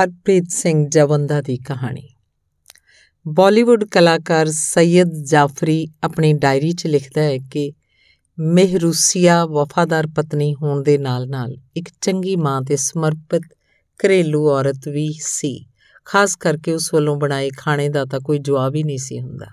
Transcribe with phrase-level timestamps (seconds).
[0.00, 2.08] ਹਰਪ੍ਰੀਤ ਸਿੰਘ ਜਵੰਦਾ ਦੀ ਕਹਾਣੀ।
[3.28, 7.72] ਬਾਲੀਵੁੱਡ ਕਲਾਕਾਰ ਸੈਯਦ ਜਾਫਰੀ ਆਪਣੀ ਡਾਇਰੀ 'ਚ ਲਿਖਦਾ ਹੈ ਕਿ
[8.40, 13.42] ਮਹਿਰੂਸੀਆ ਵਫਾਦਾਰ ਪਤਨੀ ਹੋਣ ਦੇ ਨਾਲ-ਨਾਲ ਇੱਕ ਚੰਗੀ ਮਾਂ ਤੇ ਸਮਰਪਿਤ
[14.00, 15.66] ਘਰੇਲੂ ਔਰਤ ਵੀ ਸੀ।
[16.04, 19.46] ਖਾਸ ਕਰਕੇ ਉਸ ਵੱਲੋਂ ਬਣਾਏ ਖਾਣੇ ਦਾ ਤਾਂ ਕੋਈ ਜਵਾਬ ਹੀ ਨਹੀਂ ਸੀ ਹੁੰਦਾ।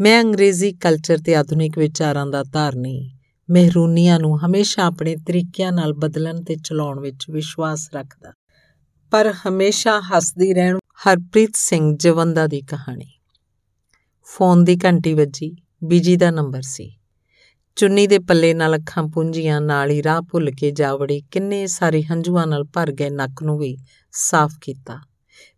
[0.00, 3.12] ਮੈਂ ਅੰਗਰੇਜ਼ੀ ਕਲਚਰ ਤੇ ਆਧੁਨਿਕ ਵਿਚਾਰਾਂ ਦਾ ਧਾਰਨੀ,
[3.50, 8.32] ਮਹਿਰੂਨੀਆਂ ਨੂੰ ਹਮੇਸ਼ਾ ਆਪਣੇ ਤਰੀਕਿਆਂ ਨਾਲ ਬਦਲਣ ਤੇ ਚਲਾਉਣ ਵਿੱਚ ਵਿਸ਼ਵਾਸ ਰੱਖਦਾ।
[9.10, 13.10] ਪਰ ਹਮੇਸ਼ਾ ਹੱਸਦੀ ਰਹਿਣ ਹਰਪ੍ਰੀਤ ਸਿੰਘ ਜਵੰਦਾ ਦੀ ਕਹਾਣੀ।
[14.24, 16.96] ਫੋਨ ਦੀ ਘੰਟੀ ਵੱਜੀ, ਬੀਜੀ ਦਾ ਨੰਬਰ ਸੀ।
[17.76, 22.02] ਚੁੰਨੀ ਦੇ ਪੱਲੇ ਨਾਲ ਅੱਖਾਂ ਪੁੰਝੀਆਂ, ਨਾਲ ਹੀ ਰਾਹ ਭੁੱਲ ਕੇ ਜਾ ਵੜੀ ਕਿੰਨੇ ਸਾਰੇ
[22.02, 23.78] ਹੰਝੂਆਂ ਨਾਲ ਭਰ ਗਏ ਨੱਕ ਨੂੰ ਵੀ
[24.12, 24.98] ਸਾਫ਼ ਕੀਤਾ।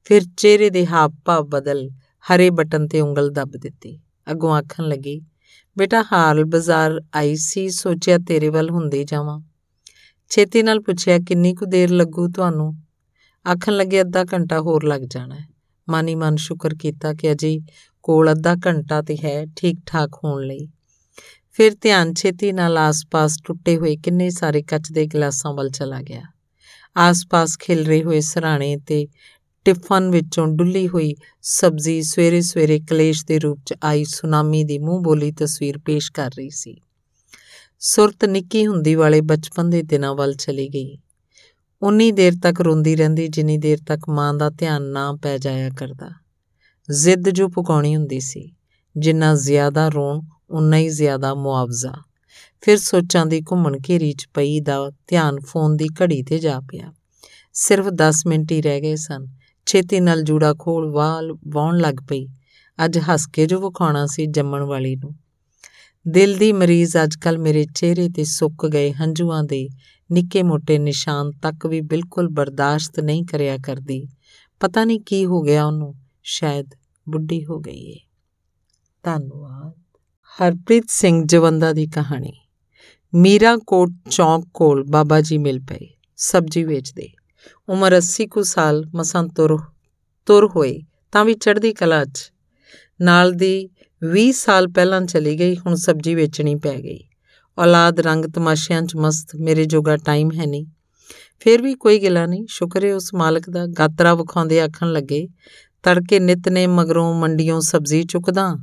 [0.05, 1.91] ਫਿਰ ਚਿਹਰੇ ਦੇ ਹਾਵ ਭਾਵ ਬਦਲ
[2.33, 4.00] ਹਰੇ ਬਟਨ ਤੇ ਉਂਗਲ ਦੱਬ ਦਿੱਤੀ।
[4.30, 5.20] ਅੱਗੋਂ ਆਖਣ ਲੱਗੀ,
[5.78, 9.41] ਬੇਟਾ, ਹਾਲ ਬਾਜ਼ਾਰ ਆਈ ਸੀ, ਸੋਚਿਆ ਤੇਰੇ ਵੱਲ ਹੁੰਦੀ ਜਾਵਾਂ।
[10.30, 12.81] ਛੇਤੀ ਨਾਲ ਪੁੱਛਿਆ, ਕਿੰਨੀ ਕੁ ਦੇਰ ਲੱਗੂ ਤੁਹਾਨੂੰ?
[13.46, 15.46] ਆਖਣ ਲੱਗੇ, ਅੱਧਾ ਘੰਟਾ ਹੋਰ ਲੱਗ ਜਾਣਾ ਹੈ।
[15.91, 17.61] ਮਾਨੀ ਮਨ ਸ਼ੁਕਰ ਕੀਤਾ ਕਿ ਅਜੇ
[18.03, 20.69] ਕੋਲ ਅੱਧਾ ਘੰਟਾ ਤੇ ਹੈ ਠੀਕ ਠਾਕ ਹੋਣ ਲਈ।
[21.52, 26.22] ਫਿਰ ਧਿਆਨ ਛੇਤੀ ਨਾਲ ਆਸ-ਪਾਸ ਟੁੱਟੇ ਹੋਏ ਕਿੰਨੇ ਸਾਰੇ ਕੱਚ ਦੇ ਗਲਾਸਾਂ ਵੱਲ ਚਲਾ ਗਿਆ।
[26.97, 29.08] ਆਸ-ਪਾਸ ਖਿਲ ਰਹੇ ਹੋਏ ਸਰਾਣੇ ਤੇ
[29.64, 35.33] ਟਿਫਨ ਵਿੱਚੋਂ ਡੁੱਲੀ ਹੋਈ ਸਬਜ਼ੀ ਸਵੇਰੇ-ਸਵੇਰੇ ਕਲੇਸ਼ ਦੇ ਰੂਪ 'ਚ ਆਈ ਸੁਨਾਮੀ ਦੀ ਮੂੰਹ ਬੋਲੀ
[35.33, 36.80] ਤਸਵੀਰ ਪੇਸ਼ ਕਰ ਰਹੀ ਸੀ।
[37.80, 40.98] ਸੁਰਤ ਨਿੱਕੀ ਹੁੰਦੀ ਵਾਲੇ ਬਚਪਨ ਦੇ ਦਿਨਾਂ ਵੱਲ ਚਲੀ ਗਈ।
[41.83, 46.11] ਉਨੀ ਦੇਰ ਤੱਕ ਰੋਂਦੀ ਰਹਿੰਦੀ, ਜਿੰਨੀ ਦੇਰ ਤੱਕ ਮਾਂ ਦਾ ਧਿਆਨ ਨਾ ਪੈ ਜਾਇਆ ਕਰਦਾ।
[46.91, 48.52] ਜ਼ਿੱਦ ਜੋ ਪੁਕਾਉਣੀ ਹੁੰਦੀ ਸੀ,
[48.97, 51.92] ਜਿੰਨਾ ਜ਼ਿਆਦਾ ਰੋਣ ਉਨਾ ਹੀ ਜ਼ਿਆਦਾ ਮੁਆਵਜ਼ਾ।
[52.61, 56.92] ਫਿਰ ਸੋਚਾਂ ਦੀ ਘੁੰਮਣ ਘੇਰੀ 'ਚ ਪਈ ਦਾ ਧਿਆਨ ਫੋਨ ਦੀ ਘੜੀ ਤੇ ਜਾ ਪਿਆ।
[57.52, 59.27] ਸਿਰਫ 10 ਮਿੰਟ ਹੀ ਰਹਿ ਗਏ ਸਨ।
[59.67, 62.27] ਛੇਤੀ ਨਾਲ ਜੂੜਾ ਖੋਲ ਵਾਲ ਵਾਉਣ ਲੱਗ ਪਈ।
[62.84, 65.14] ਅੱਜ ਹੱਸ ਕੇ ਜੋ ਵਿਖਾਉਣਾ ਸੀ ਜੰਮਣ ਵਾਲੀ ਨੂੰ।
[66.08, 69.69] ਦਿਲ ਦੀ ਮਰੀਜ਼ ਅੱਜਕੱਲ ਮੇਰੇ ਚਿਹਰੇ ਤੇ ਸੁੱਕ ਗਏ ਹੰਝੂਆਂ ਦੇ
[70.12, 74.08] ਨਿੱਕੇ ਮੋਟੇ ਨਿਸ਼ਾਨ ਤੱਕ ਵੀ ਬਿਲਕੁਲ ਬਰਦਾਸ਼ਤ ਨਹੀਂ ਕਰਿਆ ਕਰਦੀ।
[74.60, 76.70] ਪਤਾ ਨਹੀਂ ਕੀ ਹੋ ਗਿਆ ਉਹਨੂੰ, ਸ਼ਾਇਦ
[77.08, 77.96] ਬੁੱਢੀ ਹੋ ਗਈ ਏ।
[79.02, 79.98] ਧੰਨਵਾਦ।
[80.40, 82.33] ਹਰਪ੍ਰੀਤ ਸਿੰਘ ਜਵੰਦਾ ਦੀ ਕਹਾਣੀ।
[83.14, 87.08] ਮੀਰਾ ਕੋਟ ਚੌਂਕ ਕੋਲ ਬਾਬਾ ਜੀ ਮਿਲ ਪਏ, ਸਬਜ਼ੀ ਵੇਚਦੇ।
[87.68, 89.58] ਉਮਰ 80 ਕੁ ਸਾਲ, ਮਸਾਂ ਤੁਰ
[90.27, 90.80] ਤੁਰ ਹੋਏ,
[91.12, 92.33] ਤਾਂ ਵੀ ਚੜ੍ਹਦੀ ਕਲਾ 'ਚ।
[93.01, 93.70] ਨਾਲ ਦੀ
[94.05, 97.08] 20 ਸਾਲ ਪਹਿਲਾਂ ਚਲੀ ਗਈ, ਹੁਣ ਸਬਜ਼ੀ ਵੇਚਣੀ ਪੈ ਗਈ।
[97.58, 100.67] ਔਲਾਦ ਰੰਗ ਤਮਾਸ਼ਿਆਂ 'ਚ ਮਸਤ, ਮੇਰੇ ਜੋਗਾ ਟਾਈਮ ਹੈ ਨਹੀਂ।
[101.40, 105.29] ਫੇਰ ਵੀ ਕੋਈ ਗਿਲਾ ਨਹੀਂ। ਸ਼ੁਕਰ ਹੈ ਉਸ ਮਾਲਕ ਦਾ। ਗਾਤਰਾ ਵਿਖਾਉਂਦੇ ਆਖਣ ਲੱਗੇ,
[105.83, 108.55] ਤੜਕੇ ਨਿਤ ਨੇ ਮਗਰੋਂ ਮੰਡੀਆਂ ਸਬਜ਼ੀ ਚੁੱਕਦਾ,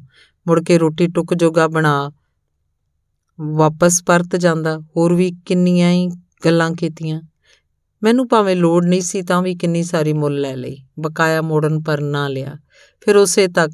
[0.48, 2.12] ਮੁੜ ਕੇ ਰੋਟੀ ਟੁੱਕ ਜੋਗਾ ਬਣਾ,
[3.42, 6.08] ਵਾਪਸ ਪਰਤ ਜਾਂਦਾ। ਹੋਰ ਵੀ ਕਿੰਨੀਆਂ ਹੀ
[6.46, 7.22] ਗੱਲਾਂ ਕੀਤੀਆਂ।
[8.04, 12.02] ਮੈਨੂੰ ਭਾਵੇਂ ਲੋੜ ਨਹੀਂ ਸੀ ਤਾਂ ਵੀ ਕਿੰਨੀ ਸਾਰੀ ਮੁੱਲ ਲੈ ਲਈ। ਬਕਾਇਆ ਮੋੜਨ ਪਰ
[12.02, 12.56] ਨਾ ਲਿਆ।
[13.02, 13.72] ਫਿਰ ਉਸੇ ਤੱਕ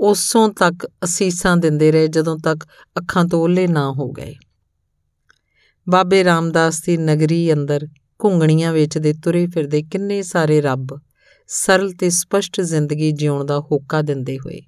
[0.00, 2.64] ਉਸੋਂ ਤੱਕ ਅਸੀਸਾਂ ਦਿੰਦੇ ਰਹੇ ਜਦੋਂ ਤੱਕ
[2.98, 4.34] ਅੱਖਾਂ ਤੋਂ ਓਲੇ ਨਾ ਹੋ ਗਏ।
[5.88, 7.86] ਬਾਬੇ ਰਾਮਦਾਸ ਦੀ ਨਗਰੀ ਅੰਦਰ
[8.24, 10.86] ਘੁੰਗਣੀਆਂ ਵੇਚਦੇ ਤੁਰੇ ਫਿਰਦੇ ਕਿੰਨੇ ਸਾਰੇ ਰੱਬ
[11.46, 14.60] ਸਰਲ ਤੇ ਸਪਸ਼ਟ ਜ਼ਿੰਦਗੀ ਜਿਉਣ ਦਾ ਹੋਕਾ ਦਿੰਦੇ ਹੋਏ।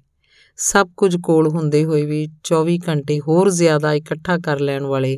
[0.57, 5.17] ਸਭ ਕੁਝ ਕੋਲ ਹੁੰਦੇ ਹੋਏ ਵੀ 24 ਘੰਟੇ ਹੋਰ ਜ਼ਿਆਦਾ ਇਕੱਠਾ ਕਰ ਲੈਣ ਵਾਲੇ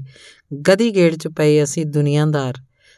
[0.70, 2.54] ਗਦੀ ਗੇੜ 'ਚ ਪਏ ਅਸੀਂ ਦੁਨੀਆਦਾਰ।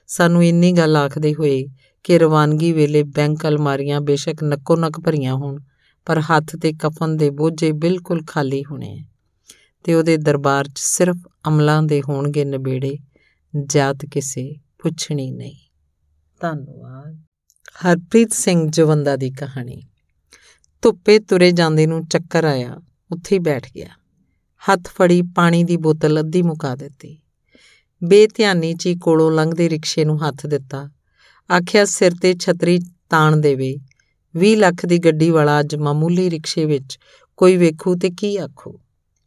[0.07, 1.65] ਸਾਨੂੰ ਇੰਨੀ ਗੱਲ ਆਖਦੇ ਹੋਏ
[2.03, 5.59] ਕਿ ਰਵਾਨਗੀ ਵੇਲੇ ਬੈਂਕ ਅਲਮਾਰੀਆਂ ਬੇਸ਼ੱਕ ਨੱਕੋ ਨੱਕ ਭਰੀਆਂ ਹੋਣ।
[6.07, 9.05] ਪਰ ਹੱਥ ਤੇ ਕਫਨ ਦੇ ਬੋਝੇ ਬਿਲਕੁਲ ਖਾਲੀ ਹੋਣੇ
[9.83, 12.97] ਤੇ ਉਹਦੇ ਦਰਬਾਰ 'ਚ ਸਿਰਫ ਅਮਲਾਂ ਦੇ ਹੋਣਗੇ ਨਵੇੜੇ
[13.65, 15.55] ਜਾਤ ਕਿਸੇ ਪੁੱਛਣੀ ਨਹੀਂ।
[16.39, 17.21] ਧੰਨਵਾਦ।
[17.85, 19.83] ਹਰਪ੍ਰੀਤ ਸਿੰਘ ਜਵੰਦਾ ਦੀ ਕਹਾਣੀ।
[20.81, 22.77] ਧੁੱਪੇ ਤੁਰੇ ਜਾਂਦੇ ਨੂੰ ਚੱਕਰ ਆਇਆ,
[23.11, 23.89] ਉੱਥੇ ਹੀ ਬੈਠ ਗਿਆ।
[24.71, 27.21] ਹੱਥ ਫੜੀ ਪਾਣੀ ਦੀ ਬੋਤਲ ਅੱਧੀ ਮੁਕਾ ਦਿੱਤੀ।
[28.03, 30.89] ਬੇਧਿਆਨੀ 'ਚ ਹੀ ਕੋਲੋਂ ਲੰਘਦੇ ਰਿਕਸ਼ੇ ਨੂੰ ਹੱਥ ਦਿੱਤਾ।
[31.51, 32.79] ਆਖਿਆ, ਸਿਰ ਤੇ ਛਤਰੀ
[33.09, 33.77] ਤਾਣ ਦੇਵੇ
[34.37, 36.99] 20 ਲੱਖ ਦੀ ਗੱਡੀ ਵਾਲਾ ਅੱਜ ਮਾਮੂਲੀ ਰਿਕਸ਼ੇ ਵਿੱਚ
[37.37, 38.79] ਕੋਈ ਵੇਖੂ ਤੇ ਕੀ ਆਖੂ?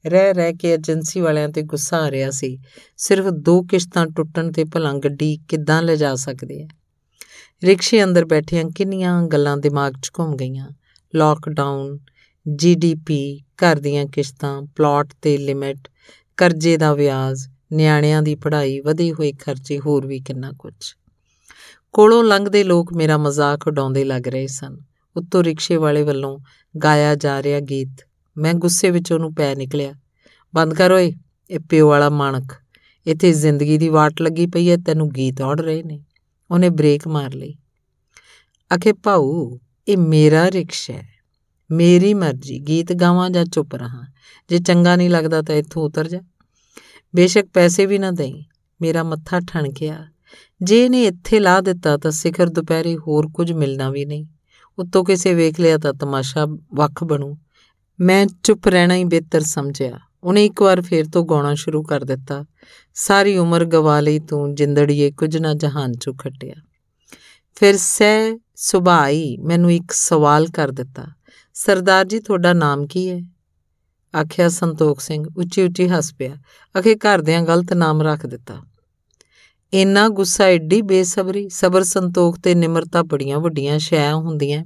[0.07, 2.59] ਰਹਿ ਰਹਿ ਕੇ ਏਜੰਸੀ ਵਾਲਿਆਂ ਤੇ ਗੁੱਸਾ ਆ ਰਿਹਾ ਸੀ।
[2.97, 6.69] ਸਿਰਫ ਦੋ ਕਿਸ਼ਤਾਂ ਟੁੱਟਣ ਤੇ ਭਲਾਂ ਗੱਡੀ ਕਿੱਦਾਂ ਲਿਜਾ ਸਕਦੇ ਆ
[7.65, 10.71] ਰਿਕਸ਼ੇ ਅੰਦਰ ਬੈਠਿਆਂ ਕਿੰਨੀਆਂ ਗੱਲਾਂ ਦਿਮਾਗ 'ਚ ਘੁੰਮ ਗਈਆਂ।
[11.15, 11.99] ਲਾਕਡਾਊਨ
[12.57, 15.89] ਜੀਡੀਪੀ ਘਰ ਦੀਆਂ ਕਿਸ਼ਤਾਂ ਪਲਾਟ ਤੇ ਲਿਮਿਟ
[16.37, 20.75] ਕਰਜ਼ੇ ਦਾ ਵਿਆਜ, ਨਿਆਣਿਆਂ ਦੀ ਪੜ੍ਹਾਈ, ਵਧੇ ਹੋਏ ਖਰਚੇ, ਹੋਰ ਵੀ ਕਿੰਨਾ ਕੁਝ
[21.93, 26.39] ਕੋਲੋਂ ਲੰਘਦੇ ਲੋਕ ਮੇਰਾ ਮਜ਼ਾਕ ਉਡਾਉਂਦੇ ਲੱਗ ਰਹੇ ਸਨ। ਉੱਤੋਂ ਰਿਕਸ਼ੇ ਵਾਲੇ ਵੱਲੋਂ
[26.85, 27.89] ਗਾਇਆ ਜਾ ਰਿਹਾ ਗੀਤ।
[28.37, 29.95] ਮੈਂ ਗੁੱਸੇ ਵਿੱਚ ਉਹਨੂੰ ਪੈ ਨਿਕਲਿਆ।
[30.55, 31.13] ਬੰਦ ਕਰ ਓਏ,
[31.51, 32.53] ਇਹ ਪਿਓ ਵਾਲਾ ਮਾਣਕ।
[33.07, 36.05] ਇੱਥੇ ਜ਼ਿੰਦਗੀ ਦੀ ਵਾਟ ਲੱਗੀ ਪਈ ਹੈ ਤੈਨੂੰ ਗੀਤ ਔੜ ਰਹੇ ਨੇ।
[36.51, 37.55] ਉਹਨੇ ਬ੍ਰੇਕ ਮਾਰ ਲਈ।
[38.77, 39.59] ਅਖੇ ਭਾਊ,
[39.89, 41.09] ਇਹ ਮੇਰਾ ਰਿਕਸ਼ਾ ਹੈ
[41.71, 44.03] ਮੇਰੀ ਮਰਜ਼ੀ, ਗੀਤ ਗਾਵਾਂ ਜਾਂ ਚੁੱਪ ਰਹਾ।
[44.49, 46.19] ਜੇ ਚੰਗਾ ਨਹੀਂ ਲੱਗਦਾ ਤਾਂ ਇੱਥੋਂ ਉਤਰ ਜਾ।
[47.17, 48.45] ਬੇਸ਼ੱਕ ਪੈਸੇ ਵੀ ਨਾ ਦੇਈ।
[48.83, 50.07] ਮੇਰਾ ਮੱਥਾ ਠਣਕਿਆ।
[50.63, 54.27] ਜੇ ਇਹਨੇ ਇੱਥੇ ਲਾ ਦਿੱਤਾ ਤਾਂ ਸਿਖਰ ਦੁਪਹਿਰੇ ਹੋਰ ਕੁਝ ਮਿਲਣਾ ਵੀ ਨਹੀਂ।
[54.81, 57.39] ਉੱਤੋਂ ਕਿਸੇ ਵੇਖ ਲਿਆ ਤਾਂ ਤਮਾਸ਼ਾ ਵੱਖ ਬਣੂ।
[58.01, 62.45] ਮੈਂ ਚੁੱਪ ਰਹਿਣਾ ਹੀ ਬਿਹਤਰ ਸਮਝਿਆ। ਉਹਨੇ ਇੱਕ ਵਾਰ ਫੇਰ ਤੋਂ ਗਾਉਣਾ ਸ਼ੁਰੂ ਕਰ ਦਿੱਤਾ।
[62.95, 66.55] ਸਾਰੀ ਉਮਰ ਗਵਾ ਲਈ ਤੂੰ ਜਿੰਦੜੀਏ, ਕੁਝ ਨਾ ਜਹਾਨ ਚੋਂ ਖੱਟਿਆ।
[67.55, 71.07] ਫਿਰ ਸਹਿ ਸੁਭਾਈ ਮੈਨੂੰ ਇੱਕ ਸਵਾਲ ਕਰ ਦਿੱਤਾ।
[71.55, 73.23] ਸਰਦਾਰ ਜੀ, ਤੁਹਾਡਾ ਨਾਮ ਕੀ ਹੈ?
[74.17, 76.37] ਆਖਿਆ ਸੰਤੋਖ ਸਿੰਘ ਉੱਚੀ ਉੱਚੀ ਹੱਸ ਪਿਆ।
[76.79, 78.63] ਅਖੇ ਘਰਦਿਆਂ ਗਲਤ ਨਾਮ ਰੱਖ ਦਿੱਤਾ।
[79.73, 84.65] ਇੰਨਾ ਗੁੱਸਾ, ਏਡੀ ਬੇਸਬਰੀ, ਸਬਰ ਸੰਤੋਖ ਤੇ ਨਿਮਰਤਾ ਬੜੀਆਂ ਵੱਡੀਆਂ ਸ਼ੈ ਹੁੰਦੀਆਂ।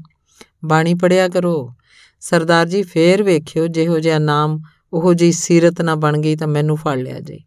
[0.65, 1.75] ਬਾਣੀ ਪੜਿਆ ਕਰੋ।
[2.21, 4.61] ਸਰਦਾਰ ਜੀ, ਫੇਰ ਵੇਖਿਓ, ਜਿਹੋ ਜਿਹਾ ਨਾਮ,
[4.93, 7.39] ਉਹੋ ਜੀ ਸੀਰਤ ਨਾ ਬਣ ਗਈ ਤਾਂ ਮੈਨੂੰ ਫੜ ਲਿਆ ਜੇ।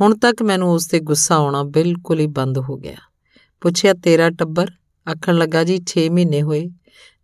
[0.00, 2.96] ਹੁਣ ਤੱਕ ਮੈਨੂੰ ਉਸ ਤੇ ਗੁੱਸਾ ਆਉਣਾ ਬਿਲਕੁਲ ਹੀ ਬੰਦ ਹੋ ਗਿਆ।
[3.60, 4.70] ਪੁੱਛਿਆ, ਤੇਰਾ ਟੱਬਰ?
[5.10, 6.70] ਆਖਣ ਲੱਗਾ, ਜੀ 6 ਮਹੀਨੇ ਹੋਏ।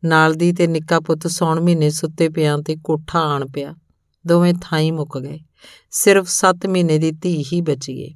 [0.04, 3.74] ਨਾਲ ਦੀ ਤੇ ਨਿੱਕਾ ਪੁੱਤ ਸੌਣ ਮਹੀਨੇ ਸੁੱਤੇ ਪਿਆਂ ਤੇ ਕੋਠਾ ਆਣ ਪਿਆ।
[4.26, 5.38] ਦੋਵੇਂ ਥਾਈ ਮੁੱਕ ਗਏ।
[5.90, 8.14] ਸਿਰਫ 7 ਮਹੀਨੇ ਦੀ ਧੀ ਹੀ ਬਚੀ ਏ।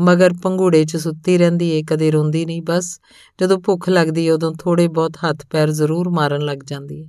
[0.00, 3.00] ਮਗਰ ਪੰਘੂੜੇ 'ਚ ਸੁੱਤੀ ਰਹਿੰਦੀ ਏ, ਕਦੇ ਰੋਂਦੀ ਨਹੀਂ, ਬਸ
[3.40, 7.06] ਜਦੋਂ ਭੁੱਖ ਲੱਗਦੀ ਉਦੋਂ ਥੋੜੇ ਬਹੁਤ ਹੱਥ ਪੈਰ ਜ਼ਰੂਰ ਮਾਰਨ ਲੱਗ ਜਾਂਦੀ ਏ।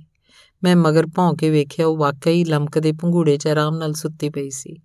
[0.64, 4.76] ਮੈਂ ਮਗਰ ਭੌਂ ਕੇ ਵੇਖਿਆ, ਉਹ ਵਾਕਈ ਲਮਕਦੇ ਪੰਘੂੜੇ 'ਚ ਆਰਾਮ ਨਾਲ ਸੁੱਤੀ ਪਈ ਸੀ।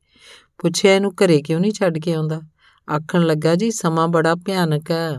[0.57, 2.42] ਪੁੱਛਿਆ, ਇਹਨੂੰ ਘਰੇ ਕਿਉਂ ਨਹੀਂ ਛੱਡ ਕੇ ਆਉਂਦਾ?
[2.92, 5.18] ਆਖਣ ਲੱਗਾ, ਜੀ, ਸਮਾਂ ਬੜਾ ਭਿਆਨਕ ਹੈ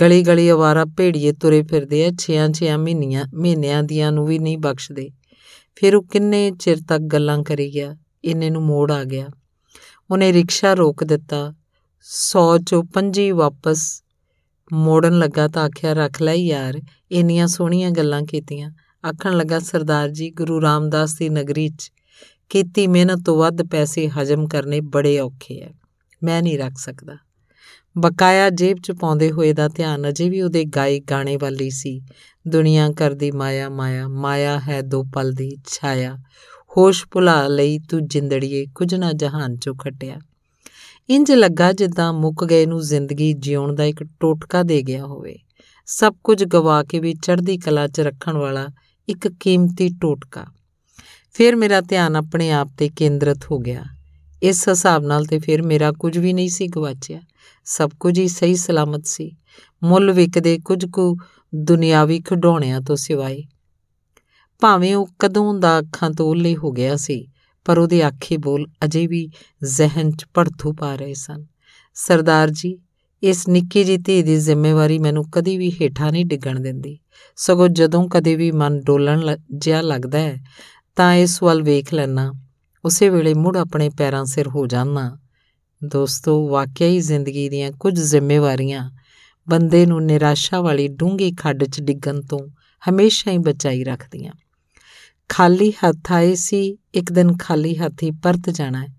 [0.00, 5.10] ਗਲੀ ਗਲੀ ਆਵਾਰਾ ਭੇੜੀਏ ਤੁਰੇ ਫਿਰਦੇ ਆ 6-6 ਮਹੀਨਿਆਂ ਮਹੀਨਿਆਂ ਦੀਆਂ ਨੂੰ ਵੀ ਨਹੀਂ ਬਖਸ਼ਦੇ।
[5.74, 9.28] ਫਿਰ ਉਹ ਕਿੰਨੇ ਚਿਰ ਤੱਕ ਗੱਲਾਂ ਕਰੀ ਗਿਆ, ਇੰਨੇ ਨੂੰ ਮੋੜ ਆ ਗਿਆ।
[10.10, 11.54] ਉਹਨੇ ਰਿਕਸ਼ਾ ਰੋਕ ਦਿੱਤਾ।
[12.00, 14.04] 100 ਚੋਂ 25 ਵਾਪਸ
[14.72, 16.80] ਮੋੜਨ ਲੱਗਾ ਤਾਂ ਆਖਿਆ, ਰੱਖ ਲੈ ਯਾਰ,
[17.10, 18.70] ਇੰਨੀਆਂ ਸੋਹਣੀਆਂ ਗੱਲਾਂ ਕੀਤੀਆਂ।
[19.08, 21.92] ਆਖਣ ਲੱਗਾ, ਸਰਦਾਰ ਜੀ, ਗੁਰੂ ਰਾਮਦਾਸ ਦੀ ਨਗਰੀ 'ਚ
[22.48, 25.68] ਕੀਤੀ ਮਿਹਨਤ ਤੋਂ ਵੱਧ ਪੈਸੇ ਹਜਮ ਕਰਨੇ ਬੜੇ ਔਖੇ ਐ।
[26.22, 27.16] ਮੈਂ ਨਹੀਂ ਰੱਖ ਸਕਦਾ।
[27.98, 32.02] ਬਕਾਇਆ ਜੇਬ 'ਚ ਪਾਉਂਦੇ ਹੋਏ ਦਾ ਧਿਆਨ ਅਜੇ ਵੀ ਉਹਦੇ ਗਾਏ ਗਾਣੇ ਵਾਲੀ ਸੀ।
[32.48, 36.18] ਦੁਨੀਆ ਕਰਦੀ ਮਾਇਆ ਮਾਇਆ ਮਾਇਆ ਹੈ ਦੋ ਪਲ ਦੀ ਛਾਇਆ।
[36.76, 40.16] ਹੋਸ਼ ਭੁਲਾ ਲਈ ਤੂੰ ਜਿੰਦੜੀਏ ਕੁਝ ਨਾ ਜਹਾਨ 'ਚੋਂ ਖਟਿਆ।
[41.10, 45.38] ਇੰਜ ਲੱਗਾ ਜਿੱਦਾਂ ਮੁੱਕ ਗਏ ਨੂੰ ਜ਼ਿੰਦਗੀ ਜਿਉਣ ਦਾ ਇੱਕ ਟੋਟਕਾ ਦੇ ਗਿਆ ਹੋਵੇ।
[45.86, 48.68] ਸਭ ਕੁਝ ਗਵਾ ਕੇ ਵੀ ਚੜ੍ਹਦੀ ਕਲਾ 'ਚ ਰੱਖਣ ਵਾਲਾ
[49.08, 50.44] ਇੱਕ ਕੀਮਤੀ ਟੋਟਕਾ।
[51.32, 53.84] ਫਿਰ ਮੇਰਾ ਧਿਆਨ ਆਪਣੇ ਆਪ ਤੇ ਕੇਂਦਰਿਤ ਹੋ ਗਿਆ।
[54.42, 57.20] ਇਸ ਹਿਸਾਬ ਨਾਲ ਤੇ ਫਿਰ ਮੇਰਾ ਕੁਝ ਵੀ ਨਹੀਂ ਸੀ ਗਵਾਚਿਆ।
[57.64, 59.36] ਸਭ ਕੁਝ ਹੀ ਸਹੀ ਸਲਾਮਤ ਸੀ।
[59.82, 61.16] ਮੁੱਲ ਵਿਕਦੇ ਕੁਝ ਕੁ
[61.54, 63.42] ਦੁਨਿਆਵੀ ਖਿਡੌਣਿਆਂ ਤੋਂ ਸਿਵਾਏ
[64.60, 67.28] ਭਾਵੇਂ ਉਹ ਕਦੋਂ ਦਾ ਅੱਖਾਂ ਤੋਂ ਉੱਲੇ ਹੋ ਗਿਆ ਸੀ,
[67.64, 69.30] ਪਰ ਉਹਦੇ ਆਖੇ ਬੋਲ ਅਜੇ ਵੀ
[69.64, 71.46] ਜ਼ਿਹਨ 'ਚ ਪੜਥੂ ਪਾ ਰਹੇ ਸਨ।
[71.94, 72.78] ਸਰਦਾਰ ਜੀ,
[73.22, 76.98] ਇਸ ਨਿੱਕੀ ਜੀ ਧੀ ਦੀ ਜ਼ਿੰਮੇਵਾਰੀ ਮੈਨੂੰ ਕਦੀ ਵੀ ਹੇਠਾਂ ਨਹੀਂ ਡਿੱਗਣ ਦਿੰਦੀ।
[77.36, 80.40] ਸਗੋਂ ਜਦੋਂ ਕਦੇ ਵੀ ਮਨ ਡੋਲਣ ਜਿਹਾ ਲੱਗਦਾ ਹੈ,
[80.96, 82.32] ਤਾਂ ਇਸ ਵੱਲ ਵੇਖ ਲੈਣਾ
[82.84, 85.18] ਉਸੇ ਵੇਲੇ ਮੁੜ ਆਪਣੇ ਪੈਰਾਂ ਸਿਰ ਹੋ ਜਾਣਾ
[85.84, 88.90] ਦੋਸਤੋ ਵਾਕਿਆ ਹੀ ਜ਼ਿੰਦਗੀ ਦੀਆਂ ਕੁਝ ਜ਼ਿੰਮੇਵਾਰੀਆਂ
[89.48, 92.38] ਬੰਦੇ ਨੂੰ ਨਿਰਾਸ਼ਾ ਵਾਲੀ ਡੂੰਗੀ ਖੱਡ 'ਚ ਡਿੱਗਣ ਤੋਂ
[92.90, 94.32] ਹਮੇਸ਼ਾ ਹੀ ਬਚਾਈ ਰੱਖਦੀਆਂ।
[95.28, 98.94] ਖਾਲੀ ਹੱਥ ਆਏ ਸੀ, ਇੱਕ ਦਿਨ ਖਾਲੀ ਹੱਥੀ ਪਰਤ ਜਾਣਾ ਹੈ।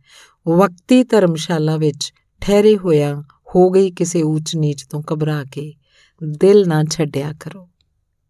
[0.48, 3.24] ਵਕਤੀ ਧਰਮਸ਼ਾਲਾ ਵਿੱਚ ਠਹਿਰੇ ਹੋਇਆ
[3.56, 5.74] ਹੋ ਗਈ ਕਿਸੇ ਉੱਚ ਨੀਚ ਤੋਂ ਘਬਰਾ ਕੇ,
[6.24, 7.69] ਦਿਲ ਨਾ ਛੱਡਿਆ ਕਰੋ।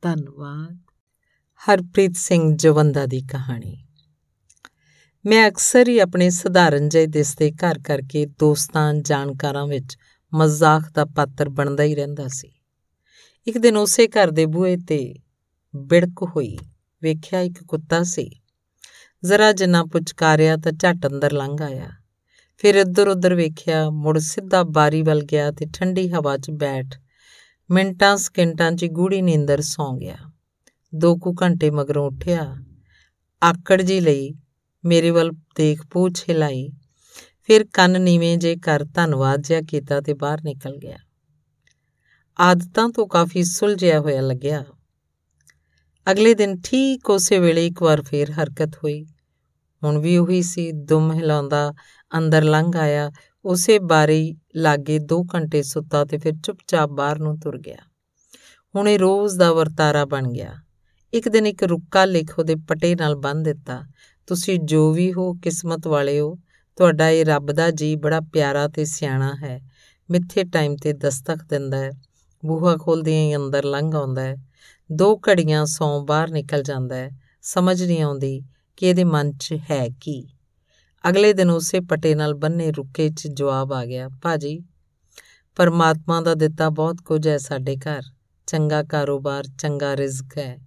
[0.01, 0.77] ਧੰਨਵਾਦ।
[1.69, 3.77] ਹਰਪ੍ਰੀਤ ਸਿੰਘ ਜਵੰਦਾ ਦੀ ਕਹਾਣੀ।
[5.25, 9.97] ਮੈਂ ਅਕਸਰ ਹੀ ਆਪਣੇ ਸਧਾਰਨ ਜਿਹੇ ਦਿਸਦੇ ਘਰ ਕਰਕੇ ਦੋਸਤਾਂ ਜਾਣਕਾਰਾਂ ਵਿੱਚ
[10.33, 12.51] ਮਜ਼ਾਕ ਦਾ ਪਾਤਰ ਬਣਦਾ ਹੀ ਰਹਿੰਦਾ ਸੀ।
[13.47, 15.15] ਇੱਕ ਦਿਨ ਉਸੇ ਘਰ ਦੇ ਬੂਹੇ ਤੇ
[15.75, 16.57] ਬਿੜਕ ਹੋਈ।
[17.05, 18.29] ਵੇਖਿਆ ਇੱਕ ਕੁੱਤਾ ਸੀ।
[19.25, 21.89] ਜ਼ਰਾ ਜਿੰਨਾ ਪੁਚਕਾਰਿਆ ਤਾਂ ਝਟ ਅੰਦਰ ਲੰਘ ਆਇਆ।
[22.57, 26.85] ਫਿਰ ਇੱਧਰ ਉੱਧਰ ਵੇਖਿਆ ਮੁੜ ਸਿੱਧਾ ਬਾਰੀ ਵੱਲ ਗਿਆ ਤੇ ਠੰਡੀ ਹਵਾ 'ਚ ਬੈਠ
[27.71, 30.17] ਮਿੰਟਾਂ ਸਕਿੰਟਾਂ 'ਚ ਗੂੜੀ ਨੀਂਦਰ ਸੌਂ ਗਿਆ।
[30.95, 32.55] ਦੋ ਕੁ ਘੰਟੇ ਮਗਰੋਂ ਉੱਠਿਆ।
[33.43, 34.33] ਆਕੜ ਜੀ ਲਈ,
[34.85, 36.69] ਮੇਰੇ ਵੱਲ ਦੇਖ ਪੂਛ ਹਿਲਾਈ।
[37.43, 40.97] ਫਿਰ ਕੰਨ ਨੀਵੇਂ ਜੇ ਕਰ ਧੰਨਵਾਦ ਜਿਹਾ ਕੀਤਾ ਤੇ ਬਾਹਰ ਨਿਕਲ ਗਿਆ।
[42.39, 44.63] ਆਦਤਾਂ ਤੋਂ ਕਾਫੀ ਸੁਲਝਿਆ ਹੋਇਆ ਲੱਗਿਆ।
[46.11, 49.05] ਅਗਲੇ ਦਿਨ ਠੀਕ ਉਸੇ ਵੇਲੇ ਇੱਕ ਵਾਰ ਫੇਰ ਹਰਕਤ ਹੋਈ।
[49.83, 51.73] ਹੁਣ ਵੀ ਉਹੀ ਸੀ, ਦੁਮ ਹਿਲਾਉਂਦਾ
[52.17, 53.11] ਅੰਦਰ ਲੰਘ ਆਇਆ,
[53.45, 57.77] ਉਸੇ ਬਾਰੀ ਲਾਗੇ 2 ਘੰਟੇ ਸੁੱਤਾ ਤੇ ਫਿਰ ਚੁੱਪਚਾਪ ਬਾਹਰ ਨੂੰ ਤੁਰ ਗਿਆ।
[58.75, 60.53] ਹੁਣ ਇਹ ਰੋਜ਼ ਦਾ ਵਰਤਾਰਾ ਬਣ ਗਿਆ।
[61.13, 63.83] ਇੱਕ ਦਿਨ ਇੱਕ ਰੁੱਕਾ ਲਿਖ ਉਹਦੇ ਪਟੇ ਨਾਲ ਬੰਨ ਦਿੱਤਾ,
[64.27, 66.37] ਤੁਸੀਂ ਜੋ ਵੀ ਹੋ, ਕਿਸਮਤ ਵਾਲੇ ਹੋ,
[66.75, 69.61] ਤੁਹਾਡਾ ਇਹ ਰੱਬ ਦਾ ਜੀ ਬੜਾ ਪਿਆਰਾ ਤੇ ਸਿਆਣਾ ਹੈ।
[70.11, 71.91] ਮਿੱਥੇ ਟਾਈਮ ਤੇ ਦਸਤਕ ਦਿੰਦਾ ਹੈ,
[72.45, 74.35] ਬੂਹਾ ਖੋਲਦਿਆਂ ਹੀ ਅੰਦਰ ਲੰਘ ਆਉਂਦਾ ਹੈ।
[74.91, 77.11] ਦੋ ਘੜੀਆਂ ਸੌ ਬਾਹਰ ਨਿਕਲ ਜਾਂਦਾ ਹੈ।
[77.41, 78.43] ਸਮਝ ਨਹੀਂ ਆਉਂਦੀ
[78.77, 80.27] ਕਿ ਇਹਦੇ ਮਨ 'ਚ ਹੈ ਕੀ।
[81.09, 84.63] ਅਗਲੇ ਦਿਨ ਉਸੇ ਪਟੇ ਨਾਲ ਬੰਨੇ ਰੁੱਕੇ 'ਚ ਜਵਾਬ ਆ ਗਿਆ, ਭਾਜੀ,
[85.55, 88.03] ਪਰਮਾਤਮਾ ਦਾ ਦਿੱਤਾ ਬਹੁਤ ਕੁਝ ਹੈ ਸਾਡੇ ਘਰ।
[88.47, 90.57] ਚੰਗਾ ਕਾਰੋਬਾਰ, ਚੰਗਾ ਰਿਜ਼ਕ ਹੈ।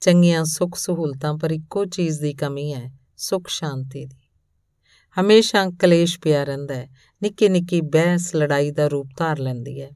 [0.00, 4.16] ਚੰਗੀਆਂ ਸੁੱਖ ਸਹੂਲਤਾਂ ਪਰ ਇੱਕੋ ਚੀਜ਼ ਦੀ ਕਮੀ ਹੈ, ਸੁੱਖ ਸ਼ਾਂਤੀ ਦੀ।
[5.20, 6.88] ਹਮੇਸ਼ਾ ਕਲੇਸ਼ ਪਿਆ ਰਹਿੰਦਾ ਹੈ।
[7.22, 9.90] ਨਿੱਕੀ ਨਿੱਕੀ ਬਹਿਸ ਲੜਾਈ ਦਾ ਰੂਪ ਧਾਰ ਲੈਂਦੀ ਹੈ।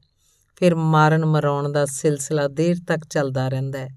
[0.55, 3.89] ਫਿਰ ਮਾਰਨ ਮਰਾਉਣ ਦਾ ਸਿਲਸਿਲਾ ਦੇਰ ਤੱਕ ਚੱਲਦਾ ਰਹਿੰਦਾ ਹੈ।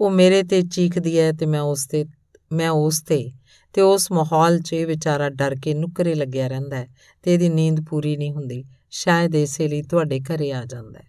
[0.00, 2.04] ਉਹ ਮੇਰੇ ਤੇ ਚੀਖਦੀ ਹੈ ਤੇ ਮੈਂ ਉਸ ਤੇ,
[2.52, 3.32] ਮੈਂ ਉਸ ਤੇ
[3.72, 6.88] ਤੇ ਉਸ ਮਾਹੌਲ 'ਚ ਇਹ ਵਿਚਾਰਾ ਡਰ ਕੇ ਨੁਕਰੇ ਲੱਗਿਆ ਰਹਿੰਦਾ ਹੈ
[7.22, 11.06] ਤੇ ਇਹਦੀ ਨੀਂਦ ਪੂਰੀ ਨਹੀਂ ਹੁੰਦੀ। ਸ਼ਾਇਦ ਇਸੇ ਲਈ ਤੁਹਾਡੇ ਘਰੇ ਆ ਜਾਂਦਾ ਹੈ।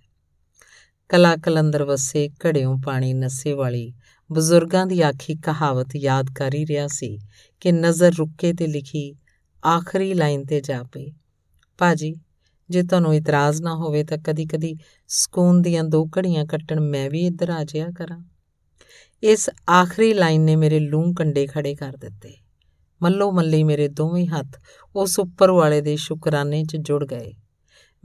[1.10, 3.94] ਕਲਾ ਕਲੰਦਰ ਵਸੇ ਘੜਿਓਂ ਪਾਣੀ ਨਸੇ ਵਾਲੀ
[4.32, 7.20] ਬਜ਼ੁਰਗਾਂ ਦੀ ਆਖੀ ਕਹਾਵਤ ਯਾਦ ਕਰ ਹੀ ਰਿਹਾ ਸੀ
[7.60, 9.16] ਕਿ ਨਜ਼ਰ ਰੁੱਕੇ ਤੇ ਲਿਖੀ
[9.66, 11.14] ਆਖਰੀ ਲਾਈਨ ਤੇ ਜਾ ਪਈ।
[11.78, 12.16] ਭਾਜੀ
[12.70, 14.76] ਜੇ ਤੁਹਾਨੂੰ ਇਤਰਾਜ਼ ਨਾ ਹੋਵੇ ਤਾਂ ਕਦੀ-ਕਦੀ
[15.08, 18.24] ਸਕੂਨ ਦੀਆਂ ਦੋ ਘੜੀਆਂ ਕੱਟਣ ਮੈਂ ਵੀ ਇੱਧਰ ਆ ਜਾਇਆ ਕਰਾਂ।
[19.24, 22.34] ਇਸ ਆਖਰੀ ਲਾਈਨ ਨੇ ਮੇਰੇ ਲੂੰ ਕੰਡੇ ਖੜੇ ਕਰ ਦਿੱਤੇ।
[23.04, 24.60] ਮੱਲੋ ਮੱਲੀ ਮੇਰੇ ਦੋਵੇਂ ਹੱਥ
[24.96, 27.34] ਉਸ ਉੱਪਰ ਵਾਲੇ ਦੇ ਸ਼ੁਕਰਾਨੇ 'ਚ ਜੁੜ ਗਏ।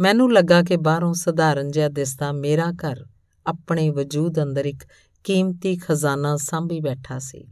[0.01, 3.05] ਮੈਨੂੰ ਲੱਗਾ ਕਿ ਬਾਹਰੋਂ ਸਧਾਰਨ ਜਿਹਾ ਦਿਸਦਾ ਮੇਰਾ ਘਰ
[3.47, 4.85] ਆਪਣੇ ਵਜੂਦ ਅੰਦਰ ਇੱਕ
[5.25, 7.47] ਕੀਮਤੀ ਖਜ਼ਾਨਾ ਸੰਭੀ ਬੈਠਾ ਸੀ।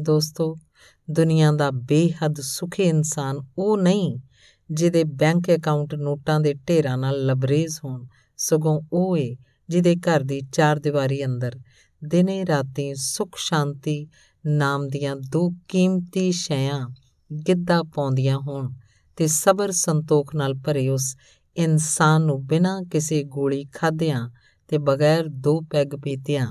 [0.00, 0.56] ਦੋਸਤੋ,
[1.10, 4.18] ਦੁਨੀਆ ਦਾ ਬੇਹੱਦ ਸੁਖੀ ਇਨਸਾਨ ਉਹ ਨਹੀਂ
[4.70, 8.06] ਜਿਹਦੇ ਬੈਂਕ ਅਕਾਊਂਟ ਨੋਟਾਂ ਦੇ ਢੇਰਾਂ ਨਾਲ ਲਬਰੇਜ਼ ਹੋਣ,
[8.36, 9.36] ਸਗੋਂ ਉਹ ਏ
[9.68, 11.58] ਜਿਹਦੇ ਘਰ ਦੀ ਚਾਰ ਦੀਵਾਰੀ ਅੰਦਰ
[12.04, 14.08] ਦਿਨੇ ਰਾਤੀ ਸੁਖ ਸ਼ਾਂਤੀ
[14.46, 16.88] ਨਾਮ ਦੀਆਂ ਦੋ ਕੀਮਤੀ ਸ਼ੈਆਂ
[17.48, 18.72] ਗਿੱਧਾ ਪਾਉਂਦੀਆਂ ਹੋਣ
[19.16, 21.16] ਤੇ ਸਬਰ ਸੰਤੋਖ ਨਾਲ ਭਰੇ ਉਸ
[21.56, 24.30] ਇਨਸਾਨ ਨੂੰ ਬਿਨਾਂ ਕਿਸੇ ਗੋਲੀ ਖਾਧਿਆਂ
[24.68, 26.46] ਤੇ ਬਗੈਰ ਦੋ ਪੈਗ ਪੀਤਿਆਂ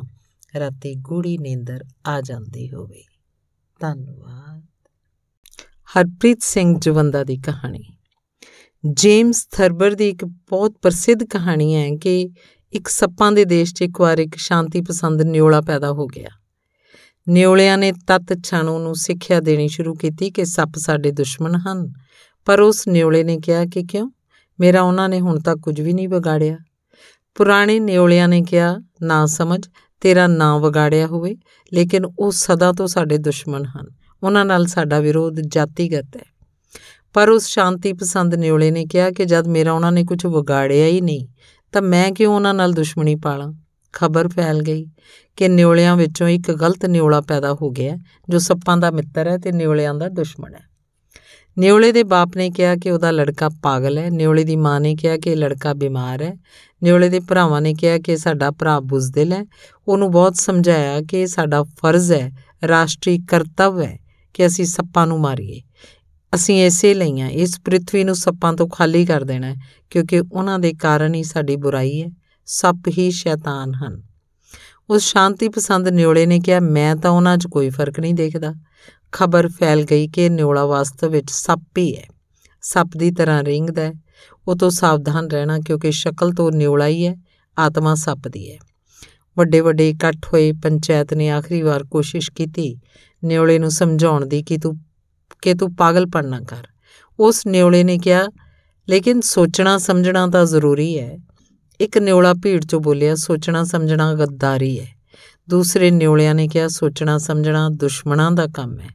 [0.60, 3.04] ਰਾਤੀ ਗੂੜੀ ਨੀਂਦਰ ਆ ਜਾਂਦੀ ਹੋਵੇ।
[3.80, 4.62] ਧੰਨਵਾਦ।
[6.00, 7.84] ਹਰਪ੍ਰੀਤ ਸਿੰਘ ਜਵੰਦਾ ਦੀ ਕਹਾਣੀ।
[8.92, 12.30] ਜੇਮਸ ਥਰਬਰ ਦੀ ਇੱਕ ਬਹੁਤ ਪ੍ਰਸਿੱਧ ਕਹਾਣੀ ਹੈ ਕਿ
[12.74, 16.30] ਇੱਕ ਸੱਪਾਂ ਦੇ ਦੇਸ਼ 'ਚ ਇੱਕ ਵਾਰ ਇੱਕ ਸ਼ਾਂਤੀ ਪਸੰਦ ਨਿਉਲਾ ਪੈਦਾ ਹੋ ਗਿਆ।
[17.30, 21.94] ਨਿਉਲਿਆਂ ਨੇ ਤਤ ਛਾਣੂ ਨੂੰ ਸਿੱਖਿਆ ਦੇਣੀ ਸ਼ੁਰੂ ਕੀਤੀ ਕਿ ਸੱਪ ਸਾਡੇ ਦੁਸ਼ਮਣ ਹਨ।
[22.46, 24.12] ਪਰ ਉਸ ਨਿਉਲੇ ਨੇ ਕਿਹਾ ਕਿ ਕਿਉਂ?
[24.60, 26.58] ਮੇਰਾ ਉਹਨਾਂ ਨੇ ਹੁਣ ਤੱਕ ਕੁਝ ਵੀ ਨਹੀਂ ਵਿਗਾੜਿਆ।
[27.36, 29.68] ਪੁਰਾਣੇ ਨਿਉਲਿਆਂ ਨੇ ਕਿਹਾ, ਨਾ ਸਮਝ,
[30.02, 31.36] ਤੇਰਾ ਨਾਂ ਵਿਗਾੜਿਆ ਹੋਵੇ,
[31.74, 33.88] ਲੇਕਿਨ ਉਹ ਸਦਾ ਤੋਂ ਸਾਡੇ ਦੁਸ਼ਮਣ ਹਨ।
[34.24, 36.33] ਉਹਨਾਂ ਨਾਲ ਸਾਡਾ ਵਿਰੋਧ ਜਾਤੀਗਤ ਹੈ।
[37.14, 41.02] ਪਰ ਉਸ ਸ਼ਾਂਤੀ ਪਸੰਦ ਨਿਉਲੇ ਨੇ ਕਿਹਾ ਕਿ ਜਦ ਮੇਰਾ ਉਹਨਾਂ ਨੇ ਕੁਝ ਵਿਗਾੜਿਆ ਹੀ
[41.02, 41.28] ਨਹੀਂ,
[41.72, 43.54] ਤਾਂ ਮੈਂ ਕਿਉਂ ਉਹਨਾਂ ਨਾਲ ਦੁਸ਼ਮਣੀ ਪਾਲਾਂ?
[43.94, 44.86] ਖਬਰ ਫੈਲ ਗਈ
[45.36, 47.98] ਕਿ ਨਿਉਲਿਆਂ ਵਿੱਚੋਂ ਇੱਕ ਗਲਤ ਨਿਉਲਾ ਪੈਦਾ ਹੋ ਗਿਆ,
[48.30, 50.74] ਜੋ ਸੱਪਾਂ ਦਾ ਮਿੱਤਰ ਹੈ ਤੇ ਨਿਉਲਿਆਂ ਦਾ ਦੁਸ਼ਮਣ ਹੈ।
[51.58, 55.18] ਨਿਉਲੇ ਦੇ ਬਾਪ ਨੇ ਕਿਹਾ ਕਿ ਉਹਦਾ ਲੜਕਾ ਪਾਗਲ ਹੈ। ਨਿਉਲੇ ਦੀ ਮਾਂ ਨੇ ਕਿਹਾ
[55.18, 56.38] ਕਿ ਇਹ ਲੜਕਾ ਬਿਮਾਰ ਹੈ।
[56.84, 59.46] ਨਿਉਲੇ ਦੇ ਭਰਾਵਾਂ ਨੇ ਕਿਹਾ ਕਿ ਸਾਡਾ ਭਰਾ ਬੁਜ਼ਦਿਲ ਹੈ।
[59.88, 62.32] ਉਹਨੂੰ ਬਹੁਤ ਸਮਝਾਇਆ ਕਿ ਇਹ ਸਾਡਾ ਫਰਜ਼ ਹੈ,
[62.68, 64.00] ਰਾਸ਼ਟਰੀ ਕਰਤੱਵ ਹੈ
[64.34, 65.62] ਕਿ ਅਸੀਂ ਸੱਪਾਂ ਨੂੰ ਮਾਰੀਏ।
[66.36, 69.56] ਅਸੀਂ ਐਸੇ ਲਈਆਂ ਇਸ ਪ੍ਰithvi ਨੂੰ ਸੱਪਾਂ ਤੋਂ ਖਾਲੀ ਕਰ ਦੇਣਾ ਹੈ,
[69.90, 72.10] ਕਿਉਂਕਿ ਉਹਨਾਂ ਦੇ ਕਾਰਨ ਹੀ ਸਾਡੀ ਬੁਰਾਈ ਹੈ,
[72.46, 74.04] ਸੱਪ ਹੀ ਸ਼ੈਤਾਨ ਹਨ।
[74.90, 78.54] ਉਸ ਸ਼ਾਂਤੀ ਪਸੰਦ ਨਿਉਲੇ ਨੇ ਕਿਹਾ, ਮੈਂ ਤਾਂ ਉਹਨਾਂ 'ਚ ਕੋਈ ਫ਼ਰਕ ਨਹੀਂ ਦੇਖਦਾ।
[79.12, 82.08] ਖਬਰ ਫੈਲ ਗਈ ਕਿ ਨਿਉਲਾ ਵਾਸਤਵ ਵਿੱਚ ਸੱਪ ਹੀ ਹੈ।
[82.62, 83.94] ਸੱਪ ਦੀ ਤਰ੍ਹਾਂ ਰਿੰਗਦਾ ਹੈ।
[84.48, 87.16] ਉਹ ਤੋਂ ਸਾਵਧਾਨ ਰਹਿਣਾ, ਕਿਉਂਕਿ ਸ਼ਕਲ ਤੋਂ ਨਿਉਲਾ ਹੀ ਹੈ,
[87.60, 88.58] ਆਤਮਾ ਸੱਪ ਦੀ ਹੈ।
[89.38, 92.78] ਵੱਡੇ ਵੱਡੇ ਇਕੱਠ ਹੋਏ ਪੰਚਾਇਤ ਨੇ ਆਖਰੀ ਵਾਰ ਕੋਸ਼ਿਸ਼ ਕੀਤੀ
[93.24, 94.80] ਨਿਉਲੇ ਨੂੰ ਸਮਝਾਉਣ ਦੀ ਕਿ ਤੂੰ
[95.44, 96.68] ਕਿ ਤੂੰ ਪਾਗਲਪਣ ਨਾ ਕਰ।
[97.20, 98.24] ਉਸ ਨਿਉਲੇ ਨੇ ਕਿਹਾ,
[98.90, 101.18] ਲੇਕਿਨ ਸੋਚਣਾ ਸਮਝਣਾ ਤਾਂ ਜ਼ਰੂਰੀ ਹੈ।
[101.82, 104.88] ਇੱਕ ਨਿਉਲਾ ਭੀੜ 'ਚੋਂ ਬੋਲਿਆ, ਸੋਚਣਾ ਸਮਝਣਾ ਗੱਦਾਰੀ ਹੈ।
[105.50, 108.90] ਦੂਸਰੇ ਨਿਉਲਿਆਂ ਨੇ ਕਿਹਾ, ਸੋਚਣਾ ਸਮਝਣਾ ਦੁਸ਼ਮਣਾਂ ਦਾ ਕੰਮ ਹੈ।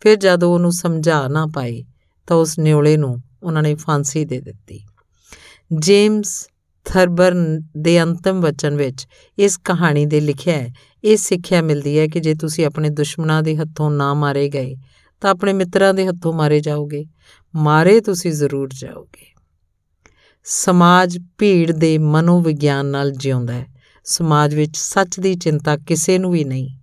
[0.00, 1.84] ਫਿਰ ਜਦੋਂ ਉਹਨੂੰ ਸਮਝਾ ਨਾ ਪਾਏ,
[2.26, 4.80] ਤਾਂ ਉਸ ਨਿਉਲੇ ਨੂੰ ਉਹਨਾਂ ਨੇ ਫਾਂਸੀ ਦੇ ਦਿੱਤੀ।
[5.72, 6.48] ਜੇਮਸ
[6.84, 7.34] ਥਰਬਰ
[7.78, 9.06] ਦੇ ਅੰਤਮ ਵਚਨ ਵਿੱਚ
[9.38, 10.72] ਇਸ ਕਹਾਣੀ ਦੇ ਲਿਖਿਆ ਹੈ,
[11.04, 14.74] ਇਹ ਸਿੱਖਿਆ ਮਿਲਦੀ ਹੈ ਕਿ ਜੇ ਤੁਸੀਂ ਆਪਣੇ ਦੁਸ਼ਮਣਾਂ ਦੇ ਹੱਥੋਂ ਨਾ ਮਾਰੇ ਗਏ
[15.22, 17.06] ਤਾਂ ਆਪਣੇ ਮਿੱਤਰਾਂ ਦੇ ਹੱਥੋਂ ਮਾਰੇ ਜਾਓਗੇ।
[17.56, 19.26] ਮਾਰੇ ਤੁਸੀਂ ਜ਼ਰੂਰ ਜਾਓਗੇ।
[20.44, 23.66] ਸਮਾਜ ਭੀੜ ਦੇ ਮਨੋਵਿਗਿਆਨ ਨਾਲ ਜਿਉਂਦਾ ਹੈ।
[24.04, 26.78] ਸਮਾਜ ਵਿੱਚ ਸੱਚ ਦੀ ਚਿੰਤਾ ਕਿਸੇ ਨੂੰ ਵੀ ਨਹੀਂ।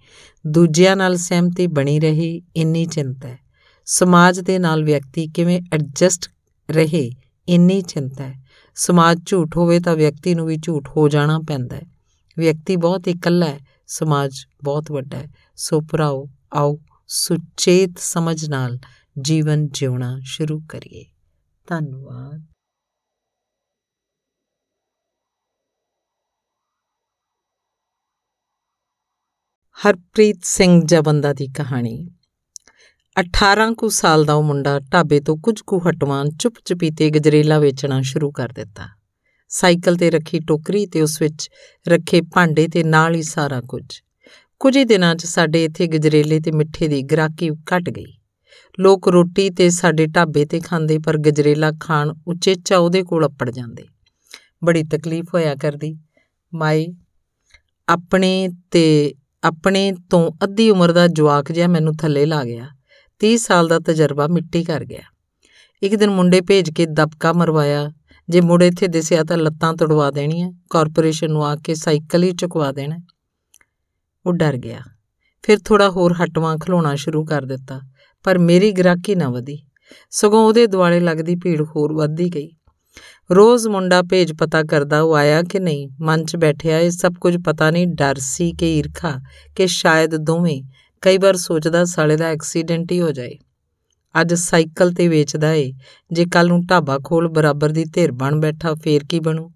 [0.48, 3.40] ਦੂਜਿਆਂ ਨਾਲ ਸਹਿਮਤੀ ਬਣੀ ਰਹੀ ਇੰਨੀ ਚਿੰਤਾ ਹੈ।
[3.86, 6.32] ਸਮਾਜ ਦੇ ਨਾਲ ਵਿਅਕਤੀ ਕਿਵੇਂ ਐਡਜਸਟ
[6.72, 7.12] ਰਹੇ
[7.48, 8.44] ਇੰਨੀ ਚਿੰਤਾ ਹੈ।
[8.76, 11.82] ਸਮਾਜ ਝੂਠ ਹੋਵੇ ਤਾਂ ਵਿਅਕਤੀ ਨੂੰ ਵੀ ਝੂਠ ਹੋ ਜਾਣਾ ਪੈਂਦਾ ਹੈ।
[12.38, 14.32] ਵਿਅਕਤੀ ਬਹੁਤ ਇਕੱਲਾ ਹੈ। ਸਮਾਜ
[14.64, 16.80] ਬਹੁਤ ਵੱਡਾ ਹੈ। ਸੋ ਭਰਾਓ, ਆਓ
[17.12, 18.80] ਸੁਚੇਤ ਸਮਝ ਨਾਲ
[19.22, 21.06] ਜੀਵਨ ਜਿਉਣਾ ਸ਼ੁਰੂ ਕਰੀਏ।
[21.68, 22.46] ਧੰਨਵਾਦ।
[29.86, 32.10] ਹਰਪ੍ਰੀਤ ਸਿੰਘ ਜਵੰਦਾ ਦੀ ਕਹਾਣੀ।
[33.20, 38.32] 18 ਕੁ ਸਾਲ ਦਾ ਉਹ ਮੁੰਡਾ ਢਾਬੇ ਤੋਂ ਕੁਝ ਕੁ ਹਟਵਾਂ ਚੁੱਪ-ਚਪੀਤੇ ਗਜਰੇਲਾ ਵੇਚਣਾ ਸ਼ੁਰੂ
[38.32, 38.90] ਕਰ ਦਿੱਤਾ।
[39.50, 41.50] ਸਾਈਕਲ ਤੇ ਰੱਖੀ ਟੋਕਰੀ ਤੇ ਉਸ ਵਿੱਚ
[41.88, 44.02] ਰੱਖੇ ਭਾਂਡੇ ਤੇ ਨਾਲ ਹੀ ਸਾਰਾ ਕੁਝ।
[44.60, 48.18] ਕੁਝ ਹੀ ਦਿਨਾਂ 'ਚ ਸਾਡੇ ਇੱਥੇ ਗਜਰੇਲੇ ਤੇ ਮਿੱਠੇ ਦੀ ਗ੍ਰਾਹਕੀ ਘਟ ਗਈ।
[48.80, 53.86] ਲੋਕ ਰੋਟੀ ਤੇ ਸਾਡੇ ਢਾਬੇ ਤੇ ਖਾਂਦੇ, ਪਰ ਗਜਰੇਲਾ ਖਾਣ ਉਚੇਚਾ ਉਹਦੇ ਕੋਲ ਅੱਪੜ ਜਾਂਦੇ।
[54.64, 56.00] ਬੜੀ ਤਕਲੀਫ ਹੋਇਆ ਕਰਦੀ।
[56.54, 56.88] ਮਾਈ,
[57.90, 62.68] ਆਪਣੇ ਤੇ, ਆਪਣੇ ਤੋਂ ਅੱਧੀ ਉਮਰ ਦਾ ਜਵਾਕ ਜਿਹਾ ਮੈਨੂੰ ਥੱਲੇ ਲਾ ਗਿਆ।
[63.20, 65.02] 30 ਸਾਲ ਦਾ ਤਜਰਬਾ ਮਿੱਟੀ ਕਰ ਗਿਆ।
[65.84, 67.92] ਇੱਕ ਦਿਨ ਮੁੰਡੇ ਭੇਜ ਕੇ ਦਬਕਾ ਮਰਵਾਇਆ।
[68.30, 72.72] ਜੇ ਮੁੰਡੇ ਇੱਥੇ ਦਿਸਿਆ ਤਾਂ ਲੱਤਾਂ ਤੜਵਾ ਦੇਣੀਆਂ। ਕਾਰਪੋਰੇਸ਼ਨ ਨੂੰ ਆ ਕੇ ਸਾਈਕਲ ਹੀ ਚੁਕਵਾ
[72.72, 72.98] ਦੇਣਾ।
[74.26, 74.80] ਉਹ ਡਰ ਗਿਆ।
[75.44, 77.82] ਫਿਰ ਥੋੜਾ ਹੋਰ ਹਟਵਾ ਖਲੋਣਾ ਸ਼ੁਰੂ ਕਰ ਦਿੱਤਾ,
[78.24, 79.58] ਪਰ ਮੇਰੀ ਗ੍ਰਾਹਕੀ ਨਾ ਵਧੀ।
[80.10, 82.50] ਸਗੋਂ ਉਹਦੇ ਦੁਆਲੇ ਲੱਗਦੀ ਭੀੜ ਹੋਰ ਵੱਧਦੀ ਗਈ।
[83.32, 87.38] ਰੋਜ਼ ਮੁੰਡਾ ਭੇਜ ਪਤਾ ਕਰਦਾ ਉਹ ਆਇਆ ਕਿ ਨਹੀਂ, ਮਨ 'ਚ ਬੈਠਿਆ ਇਹ ਸਭ ਕੁਝ
[87.46, 89.20] ਪਤਾ ਨਹੀਂ, ਡਰ ਸੀ ਕਿ ਈਰਖਾ,
[89.56, 90.64] ਕਿ ਸ਼ਾਇਦ ਦੋਵੇਂ
[91.02, 93.38] ਕਈ ਵਾਰ ਸੋਚਦਾ ਸਾਲੇ ਦਾ ਐਕਸੀਡੈਂਟ ਹੀ ਹੋ ਜਾਏ।
[94.22, 95.74] ਅੱਜ ਸਾਈਕਲ ਤੇ ਵੇਚਦਾ ਏ,
[96.12, 99.52] ਜੇ ਕੱਲ ਨੂੰ ਢਾਬਾ ਖੋਲ ਬਰਾਬਰ ਦੀ ਧਿਰ ਬਣ ਬੈਠਾ ਫੇਰ ਕੀ ਬਣੂ?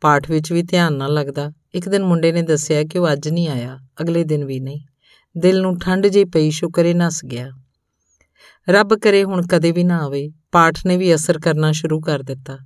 [0.00, 3.48] ਪਾਠ ਵਿੱਚ ਵੀ ਧਿਆਨ ਨਾ ਲੱਗਦਾ। ਇੱਕ ਦਿਨ ਮੁੰਡੇ ਨੇ ਦੱਸਿਆ ਕਿ ਉਹ ਅੱਜ ਨਹੀਂ
[3.48, 4.80] ਆਇਆ, ਅਗਲੇ ਦਿਨ ਵੀ ਨਹੀਂ।
[5.38, 7.50] ਦਿਲ ਨੂੰ ਠੰਡ ਜਿਹੀ ਪਈ, ਸ਼ੁਕਰੇ ਨਸ ਗਿਆ।
[8.68, 12.58] ਰੱਬ ਕਰੇ ਹੁਣ ਕਦੇ ਵੀ ਨਾ ਆਵੇ, ਪਾਠ ਨੇ ਵੀ ਅਸਰ ਕਰਨਾ ਸ਼ੁਰੂ ਕਰ ਦਿੱਤਾ।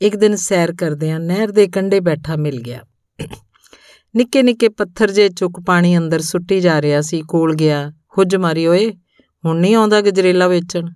[0.00, 2.80] ਇੱਕ ਦਿਨ ਸੈਰ ਕਰਦਿਆਂ ਨਹਿਰ ਦੇ ਕੰਢੇ ਬੈਠਾ ਮਿਲ ਗਿਆ।
[4.16, 8.66] ਨਿੱਕੇ ਨਿੱਕੇ ਪੱਥਰ ਜੇ ਚੁੱਕ ਪਾਣੀ ਅੰਦਰ ਸੁੱਟੀ ਜਾ ਰਿਹਾ ਸੀ, ਕੋਲ ਗਿਆ, ਹੁੱਜ ਮਾਰੀ
[8.66, 8.92] ਓਏ,
[9.44, 10.90] ਹੁਣ ਨਹੀਂ ਆਉਂਦਾ ਗਜਰੇਲਾ ਵੇਚਣ?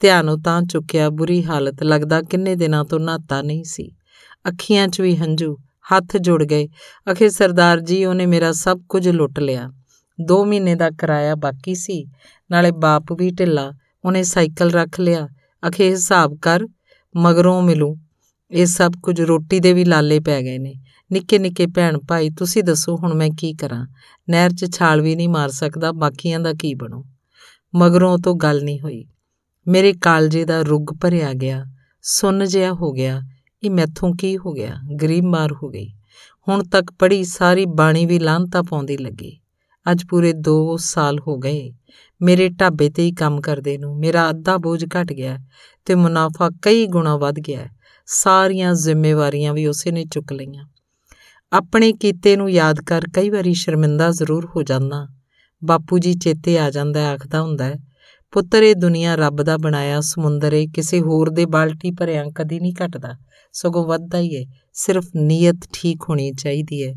[0.00, 3.92] ਧਿਆਨ ਉਤਾਂ ਚੁੱਕਿਆ, ਬੁਰੀ ਹਾਲਤ, ਲੱਗਦਾ ਕਿੰਨੇ ਦਿਨਾਂ ਤੋਂ ਨਹਾਤਾ ਨਹੀਂ ਸੀ।
[4.48, 5.56] ਅੱਖੀਆਂ 'ਚ ਵੀ ਹੰਝੂ
[5.94, 6.68] ਹੱਥ ਜੁੜ ਗਏ।
[7.12, 9.72] ਅਖੇ ਸਰਦਾਰ ਜੀ, ਉਹਨੇ ਮੇਰਾ ਸਭ ਕੁਝ ਲੁੱਟ ਲਿਆ।
[10.24, 12.08] 2 ਮਹੀਨੇ ਦਾ ਕਿਰਾਇਆ ਬਾਕੀ ਸੀ।
[12.50, 13.72] ਨਾਲੇ ਬਾਪ ਵੀ ਢਿੱਲਾ,
[14.04, 15.28] ਉਹਨੇ ਸਾਈਕਲ ਰੱਖ ਲਿਆ।
[15.68, 16.66] ਅਖੇ ਹਿਸਾਬ ਕਰ,
[17.16, 17.98] ਮਗਰੋਂ ਮਿਲੂ।
[18.50, 20.74] ਇਹ ਸਭ ਕੁਝ ਰੋਟੀ ਦੇ ਵੀ ਲਾਲੇ ਪੈ ਗਏ ਨੇ।
[21.12, 23.86] ਨਿੱਕੇ ਨਿੱਕੇ ਭੈਣ ਭਾਈ, ਤੁਸੀਂ ਦੱਸੋ ਹੁਣ ਮੈਂ ਕੀ ਕਰਾਂ?
[24.30, 27.04] ਨਹਿਰ 'ਚ ਛਾਲ ਵੀ ਨਹੀਂ ਮਾਰ ਸਕਦਾ, ਬਾਕੀਆਂ ਦਾ ਕੀ ਬਣੂ?
[27.74, 29.06] ਮਗਰੋਂ ਤੋਂ ਗੱਲ ਨਹੀਂ ਹੋਈ।
[29.68, 31.66] ਮੇਰੇ ਕਾਲਜੇ ਦਾ ਰੁੱਗ ਭਰਿਆ ਗਿਆ।
[32.02, 33.22] ਸੁੰਨ ਜਿਹਾ ਹੋ ਗਿਆ।
[33.62, 34.76] ਇਹ ਮੈਥੋਂ ਕੀ ਹੋ ਗਿਆ?
[35.02, 35.92] ਗਰੀਬ ਮਾਰ ਹੋ ਗਈ।
[36.48, 39.40] ਹੁਣ ਤੱਕ ਪੜੀ ਸਾਰੀ ਬਾਣੀ ਵੀ ਲਾਂਤਾ ਪਾਉਂਦੀ ਲੱਗੀ।
[39.92, 41.72] ਅੱਜ ਪੂਰੇ 2 ਸਾਲ ਹੋ ਗਏ।
[42.22, 45.38] ਮੇਰੇ ਢਾਬੇ ਤੇ ਹੀ ਕੰਮ ਕਰਦੇ ਨੂੰ। ਮੇਰਾ ਅੱਧਾ ਬੋਝ ਘਟ ਗਿਆ
[45.84, 47.66] ਤੇ ਮੁਨਾਫਾ ਕਈ ਗੁਣਾ ਵੱਧ ਗਿਆ।
[48.06, 50.64] ਸਾਰੀਆਂ ਜ਼ਿੰਮੇਵਾਰੀਆਂ ਵੀ ਉਸੇ ਨੇ ਚੁੱਕ ਲਈਆਂ।
[51.52, 55.08] ਆਪਣੇ ਕੀਤੇ ਨੂੰ ਯਾਦ ਕਰ ਕਈ ਵਾਰੀ ਸ਼ਰਮਿੰਦਾ ਜ਼ਰੂਰ ਹੋ ਜਾਂਦਾ।
[55.64, 57.72] ਬਾਪੂ ਜੀ ਚੇਤੇ ਆ ਜਾਂਦਾ, ਆਖਦਾ ਹੁੰਦਾ
[58.32, 62.72] ਪੁੱਤਰ, ਇਹ ਦੁਨੀਆ ਰੱਬ ਦਾ ਬਣਾਇਆ ਸਮੁੰਦਰ ਏ, ਕਿਸੇ ਹੋਰ ਦੇ ਬਾਲਟੀ ਭਰਿਆ ਕਦੀ ਨਹੀਂ
[62.84, 63.16] ਘਟਦਾ।
[63.52, 66.94] ਸਗੋਂ ਵੱਧਦਾ ਹੀ ਏ, ਸਿਰਫ ਨੀਅਤ ਠੀਕ ਹੋਣੀ ਚਾਹੀਦੀ ਏ।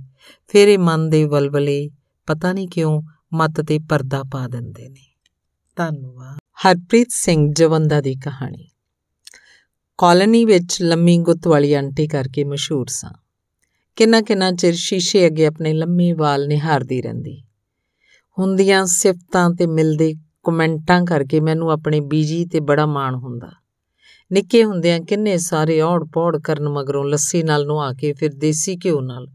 [0.47, 1.89] ਫਿਰ ਇਹ ਮਨ ਦੇ ਵਲਵਲੇ,
[2.27, 3.01] ਪਤਾ ਨਹੀਂ ਕਿਉਂ
[3.33, 5.15] ਮਤ ਤੇ ਪਰਦਾ ਪਾ ਦਿੰਦੇ ਨੇ।
[5.75, 8.69] ਧੰਨਵਾਦ। ਹਰਪ੍ਰੀਤ ਸਿੰਘ ਜਵੰਦਾ ਦੀ ਕਹਾਣੀ।
[9.97, 13.11] ਕਾਲਨੀ ਵਿੱਚ ਲੰਮੀ ਗੁੱਤ ਵਾਲੀ ਆਂਟੀ ਕਰਕੇ ਮਸ਼ਹੂਰ ਸਾਂ।
[13.95, 17.43] ਕਿੰਨਾ ਕਿੰਨਾ ਚਿਰ ਸ਼ੀਸ਼ੇ ਅੱਗੇ ਆਪਣੇ ਲੰਮੇ ਵਾਲ ਨਿਹਾਰਦੀ ਰਹਿੰਦੀ।
[18.39, 20.13] ਹੁੰਦੀਆਂ ਸਿਫਤਾਂ ਤੇ ਮਿਲਦੇ
[20.43, 23.51] ਕਮੈਂਟਾਂ ਕਰਕੇ ਮੈਨੂੰ ਆਪਣੇ ਬੀਜੀ ਤੇ ਬੜਾ ਮਾਣ ਹੁੰਦਾ।
[24.31, 29.01] ਨਿੱਕੇ ਹੁੰਦਿਆਂ ਕਿੰਨੇ ਸਾਰੇ ਔੜ ਪੌੜ ਕਰਨ ਮਗਰੋਂ ਲੱਸੀ ਨਾਲ ਨਵਾ ਕੇ ਫਿਰ ਦੇਸੀ ਘਿਓ
[29.01, 29.27] ਨਾਲ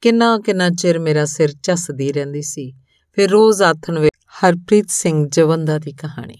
[0.00, 2.72] ਕਿੰਨਾ ਕਿੰਨਾ ਚਿਰ ਮੇਰਾ ਸਿਰ ਝੱਸਦੀ ਰਹਿੰਦੀ ਸੀ।
[3.12, 4.08] ਫਿਰ ਰੋਜ਼ ਆਥਣ ਵੇ
[4.44, 6.38] ਹਰਪ੍ਰੀਤ ਸਿੰਘ ਜਵੰਦਾ ਦੀ ਕਹਾਣੀ।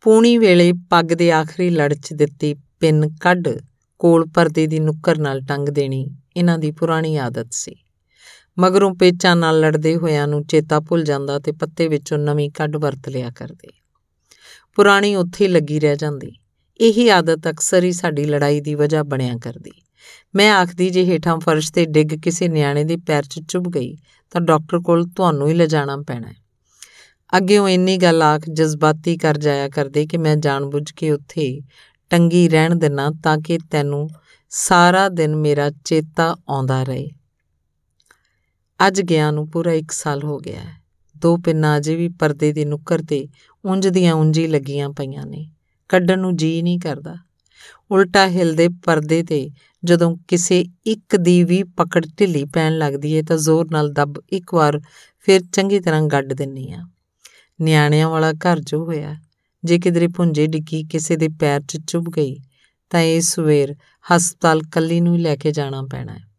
[0.00, 3.48] ਪੂਣੀ ਵੇਲੇ ਪੱਗ ਦੇ ਆਖਰੀ ਲੜ 'ਚ ਦਿੱਤੀ ਪਿੰਨ ਕੱਢ
[3.98, 7.74] ਕੋਲ ਪਰਦੇ ਦੀ ਨੁੱਕਰ ਨਾਲ ਟੰਗ ਦੇਣੀ ਇਹਨਾਂ ਦੀ ਪੁਰਾਣੀ ਆਦਤ ਸੀ।
[8.58, 13.08] ਮਗਰੋਂ ਪੇਚਾਂ ਨਾਲ ਲੜਦੇ ਹੋਇਆਂ ਨੂੰ ਚੇਤਾ ਭੁੱਲ ਜਾਂਦਾ ਤੇ ਪੱਤੇ ਵਿੱਚੋਂ ਨਵੀਂ ਕੱਢ ਵਰਤ
[13.08, 13.68] ਲਿਆ ਕਰਦੇ।
[14.74, 16.32] ਪੁਰਾਣੀ ਉੱਥੇ ਲੱਗੀ ਰਹਿ ਜਾਂਦੀ।
[16.80, 19.70] ਇਹੀ ਆਦਤ ਅਕਸਰ ਹੀ ਸਾਡੀ ਲੜਾਈ ਦੀ ਵਜ੍ਹਾ ਬਣਿਆ ਕਰਦੀ।
[20.34, 23.96] ਮੈਂ ਆਖਦੀ, ਜੇ ਹੇਠਾਂ ਫਰਸ਼ ਤੇ ਡਿੱਗ ਕਿਸੇ ਨਿਆਣੇ ਦੇ ਪੈਰ 'ਚ ਚੁੱਭ ਗਈ,
[24.30, 26.34] ਤਾਂ ਡਾਕਟਰ ਕੋਲ ਤੁਹਾਨੂੰ ਹੀ ਲਿਜਾਣਾ ਪੈਣਾ ਹੈ।
[27.36, 31.60] ਅੱਗੇੋਂ ਇੰਨੀ ਗੱਲ ਆਖ ਜਜ਼ਬਾਤੀ ਕਰ ਜਾਇਆ ਕਰਦੇ ਕਿ ਮੈਂ ਜਾਣਬੁੱਝ ਕੇ ਉੱਥੇ
[32.10, 34.08] ਟੰਗੀ ਰਹਿਣ ਦੇਣਾ ਤਾਂ ਕਿ ਤੈਨੂੰ
[34.50, 37.10] ਸਾਰਾ ਦਿਨ ਮੇਰਾ ਚੇਤਾ ਆਉਂਦਾ ਰਹੇ।
[38.86, 40.82] ਅੱਜ ਗਿਆ ਨੂੰ ਪੂਰਾ 1 ਸਾਲ ਹੋ ਗਿਆ ਹੈ।
[41.18, 43.28] ਦੋ ਪਿੰਨਾਂ ਅਜੇ ਵੀ ਪਰਦੇ ਦੀ ਨੁੱਕਰ ਤੇ
[43.64, 45.50] ਉਂਝ ਦੀਆਂ ਉਂਝੀ ਲੱਗੀਆਂ ਪਈਆਂ ਨੇ।
[45.88, 47.16] ਕੱਢਣ ਨੂੰ ਜੀ ਨਹੀਂ ਕਰਦਾ।
[47.90, 49.50] ਉਲਟਾ ਹਿਲਦੇ ਪਰਦੇ ਤੇ
[49.84, 54.54] ਜਦੋਂ ਕਿਸੇ ਇੱਕ ਦੀ ਵੀ ਪਕੜ ਢਿੱਲੀ ਪੈਣ ਲੱਗਦੀ ਏ ਤਾਂ ਜ਼ੋਰ ਨਾਲ ਦੱਬ ਇੱਕ
[54.54, 54.80] ਵਾਰ
[55.20, 56.86] ਫਿਰ ਚੰਗੀ ਤਰ੍ਹਾਂ ਗੱਡ ਦਿੰਨੀ ਆ।
[57.60, 59.16] ਨਿਆਣਿਆਂ ਵਾਲਾ ਘਰ ਜੋ ਹੋਇਆ,
[59.64, 62.40] ਜੇ ਕਿਧਰੇ ਪੁੰਜੇ ਡਿੱਗੀ, ਕਿਸੇ ਦੇ ਪੈਰ 'ਚ ਚੁੱਭ ਗਈ,
[62.90, 63.76] ਤਾਂ ਇਸ ਸਵੇਰ
[64.16, 66.31] ਹਸਪਤਾਲ ਕੱਲੀ ਨੂੰ ਲੈ ਕੇ ਜਾਣਾ ਪੈਣਾ ਹੈ।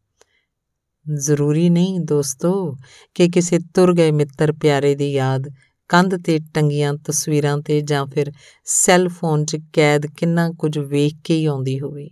[1.09, 2.77] ਜ਼ਰੂਰੀ ਨਹੀਂ ਦੋਸਤੋ
[3.13, 5.49] ਕਿ ਕਿਸੇ ਤੁਰ ਗਏ ਮਿੱਤਰ ਪਿਆਰੇ ਦੀ ਯਾਦ,
[5.87, 8.31] ਕੰਧ ਤੇ ਟੰਗੀਆਂ ਤਸਵੀਰਾਂ ਤੇ ਜਾਂ ਫਿਰ
[8.65, 12.09] ਸੈੱਲ ਫੋਨ 'ਚ ਕੈਦ ਕਿੰਨਾ ਕੁਝ ਵੇਖ ਕੇ ਹੀ ਆਉਂਦੀ ਹੋਵੇ।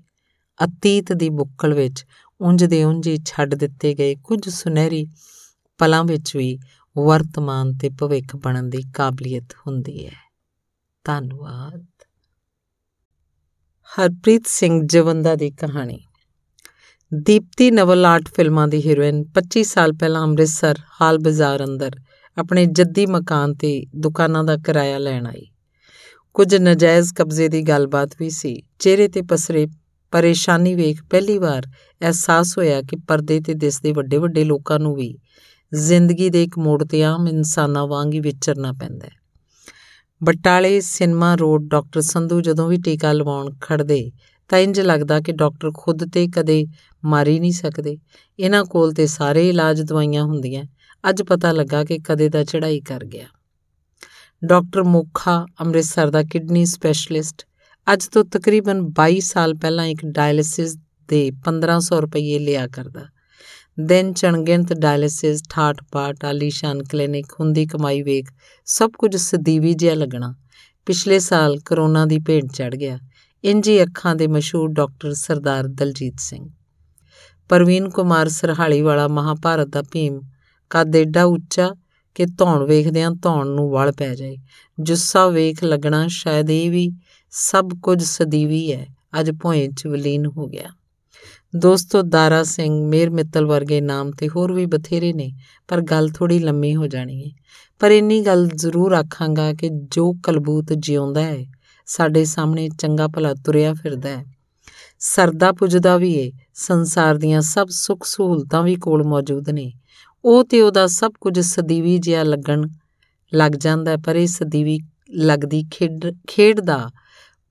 [0.64, 2.06] ਅਤੀਤ ਦੀ ਬੁੱਕਲ ਵਿੱਚ
[2.42, 5.08] ਉਂਝ ਦੇ ਉਂਝ ਹੀ ਛੱਡ ਦਿੱਤੇ ਗਏ ਕੁਝ ਸੁਨਹਿਰੀ
[5.78, 6.60] ਪਲਾਂ ਵਿੱਚ ਵੀ
[6.98, 10.32] ਵਰਤਮਾਨ ਤੇ ਭਵਿੱਖ ਬਣਨ ਦੀ ਕਾਬਲੀਅਤ ਹੁੰਦੀ ਹੈ।
[11.04, 11.86] ਧੰਨਵਾਦ।
[13.90, 16.00] ਹਰਪ੍ਰੀਤ ਸਿੰਘ ਜਵੰਦਾ ਦੀ ਕਹਾਣੀ।
[17.14, 21.92] ਦੀਪਤੀ ਨਵਲ ਆਰਟ ਫਿਲਮਾਂ ਦੀ ਹੀਰੋਇਨ 25 ਸਾਲ ਪਹਿਲਾਂ ਅੰਮ੍ਰਿਤਸਰ ਹਾਲ ਬਾਜ਼ਾਰ ਅੰਦਰ
[22.38, 25.48] ਆਪਣੇ ਜੱਦੀ ਮਕਾਨ ਤੇ ਦੁਕਾਨਾਂ ਦਾ ਕਿਰਾਇਆ ਲੈਣ ਆਈ।
[26.34, 29.68] ਕੁਝ ਨਜਾਇਜ਼ ਕਬਜ਼ੇ ਦੀ ਗੱਲਬਾਤ ਵੀ ਸੀ। ਚਿਹਰੇ ਤੇ ਪਸਰੇ
[30.12, 31.64] ਪਰੇਸ਼ਾਨੀ ਵੇਖ ਪਹਿਲੀ ਵਾਰ
[32.02, 35.18] ਅਹਿਸਾਸ ਹੋਇਆ ਕਿ ਪਰਦੇ ਤੇ ਦਿਸਦੇ ਵੱਡੇ ਵੱਡੇ ਲੋਕਾਂ ਨੂੰ ਵੀ
[35.74, 39.12] ਜ਼ਿੰਦਗੀ ਦੇ ਇੱਕ ਮੋੜ ਤੇ ਆਮ ਇਨਸਾਨਾਂ ਵਾਂਗ ਹੀ ਵਿਚਰਨਾ ਪੈਂਦਾ ਹੈ।
[40.24, 44.12] ਬਟਾਲੇ ਸਿਨੇਮਾ ਰੋਡ ਡਾਕਟਰ ਸੰਧੂ ਜਦੋਂ ਵੀ ਟੀਕਾ ਲਵਾਉਣ ਖੜਦੇ
[44.52, 46.68] ਤਾਂ ਇੰਜ ਲੱਗਦਾ ਕਿ ਡਾਕਟਰ ਖੁਦ ਤੇ ਕਦੇ
[47.06, 47.98] ਮਾਰੀ ਨਹੀਂ ਸਕਦੇ।
[48.40, 50.66] ਇਹਨਾਂ ਕੋਲ ਤੇ ਸਾਰੇ ਇਲਾਜ ਦਵਾਈਆਂ ਹੁੰਦੀਆਂ।
[51.10, 53.26] ਅੱਜ ਪਤਾ ਲੱਗਾ ਕਿ ਕਦੇ ਦਾ ਚੜਾਈ ਕਰ ਗਿਆ।
[54.46, 57.48] ਡਾਕਟਰ ਮੁਖਾ, ਅੰਮ੍ਰਿਤਸਰ ਦਾ ਕਿਡਨੀ ਸਪੈਸ਼ਲਿਸਟ।
[57.94, 63.02] ਅੱਜ ਤੋਂ ਤਕਰੀਬਨ 22 ਸਾਲ ਪਹਿਲਾਂ ਇੱਕ ਡਾਇਲਿਸਿਸ ਦੇ 1500 ਰੁਪਏ ਲਿਆ ਕਰਦਾ।
[63.80, 68.30] ਦਿਨ ਚਣਗਿਣਤ ਡਾਇਲਿਸਿਸ ਠਾਠ ਪਾਟ ਆਲੀਸ਼ਾਨ ਕਲੀਨਿਕ ਹੁੰਦੀ ਕਮਾਈ ਵੇਖ,
[68.66, 70.36] ਸਭ ਕੁਝ ਸਦੀਵੀ ਜਿਹਾ ਲੱਗਣਾ।
[70.86, 73.00] ਪਿਛਲੇ ਸਾਲ ਕਰੋਨਾ ਦੀ ਭੇਡ ਚੜ ਗਿਆ।
[73.44, 76.50] ਇੰਜੀ ਅੱਖਾਂ ਦੇ ਮਸ਼ਹੂਰ ਡਾਕਟਰ ਸਰਦਾਰ ਦਲਜੀਤ ਸਿੰਘ।
[77.50, 80.22] ਪ੍ਰਵੀਨ ਕੁਮਾਰ ਸਰਹਾਲੀ ਵਾਲਾ ਮਹਾਭਾਰਤ ਦਾ ਭੀਮ,
[80.70, 81.76] ਕੱਦ ਏਡਾ ਉੱਚਾ
[82.16, 84.38] ਕਿ ਧੌਣ ਵੇਖਦਿਆਂ ਧੌਣ ਨੂੰ ਵਲ ਪੈ ਜਾਏ।
[84.80, 86.92] ਜੁੱਸਾ ਵੇਖ ਲੱਗਣਾ ਸ਼ਾਇਦ ਇਹ ਵੀ
[87.32, 88.88] ਸਭ ਕੁਝ ਸਦੀਵੀ ਹੈ,
[89.20, 90.70] ਅੱਜ ਭੋਏ ਚ ਵਲੀਨ ਹੋ ਗਿਆ।
[91.56, 95.34] ਦੋਸਤੋ, ਦਾਰਾ ਸਿੰਘ ਮੇਰ ਮਿੱਤਲ ਵਰਗੇ ਨਾਮ ਤੇ ਹੋਰ ਵੀ ਬਥੇਰੇ ਨੇ,
[95.68, 97.32] ਪਰ ਗੱਲ ਥੋੜੀ ਲੰਮੀ ਹੋ ਜਾਣੀ ਹੈ
[97.80, 101.46] ਪਰ ਇੰਨੀ ਗੱਲ ਜ਼ਰੂਰ ਆਖਾਂਗਾ ਕਿ ਜੋ ਕਲਬੂਤ ਜਿਉਂਦਾ ਹੈ
[101.94, 104.26] ਸਾਡੇ ਸਾਹਮਣੇ ਚੰਗਾ ਭਲਾ ਤੁਰਿਆ ਫਿਰਦਾ ਹੈ।
[105.00, 109.74] ਸਰਦਾ ਪੁੱਜਦਾ ਵੀ ਏ। ਸੰਸਾਰ ਦੀਆਂ ਸਭ ਸੁੱਖ ਸਹੂਲਤਾਂ ਵੀ ਕੋਲ ਮੌਜੂਦ ਨੇ।
[110.26, 112.68] ਉਹ ਤੇ ਉਹਦਾ ਸਭ ਕੁਝ ਸਦੀਵੀ ਜਿਹਾ ਲੱਗਣ
[113.34, 116.92] ਲੱਗ ਜਾਂਦਾ ਪਰ ਇਹ ਸਦੀਵੀ ਲੱਗਦੀ ਖੇਡ ਖੇਡ ਦਾ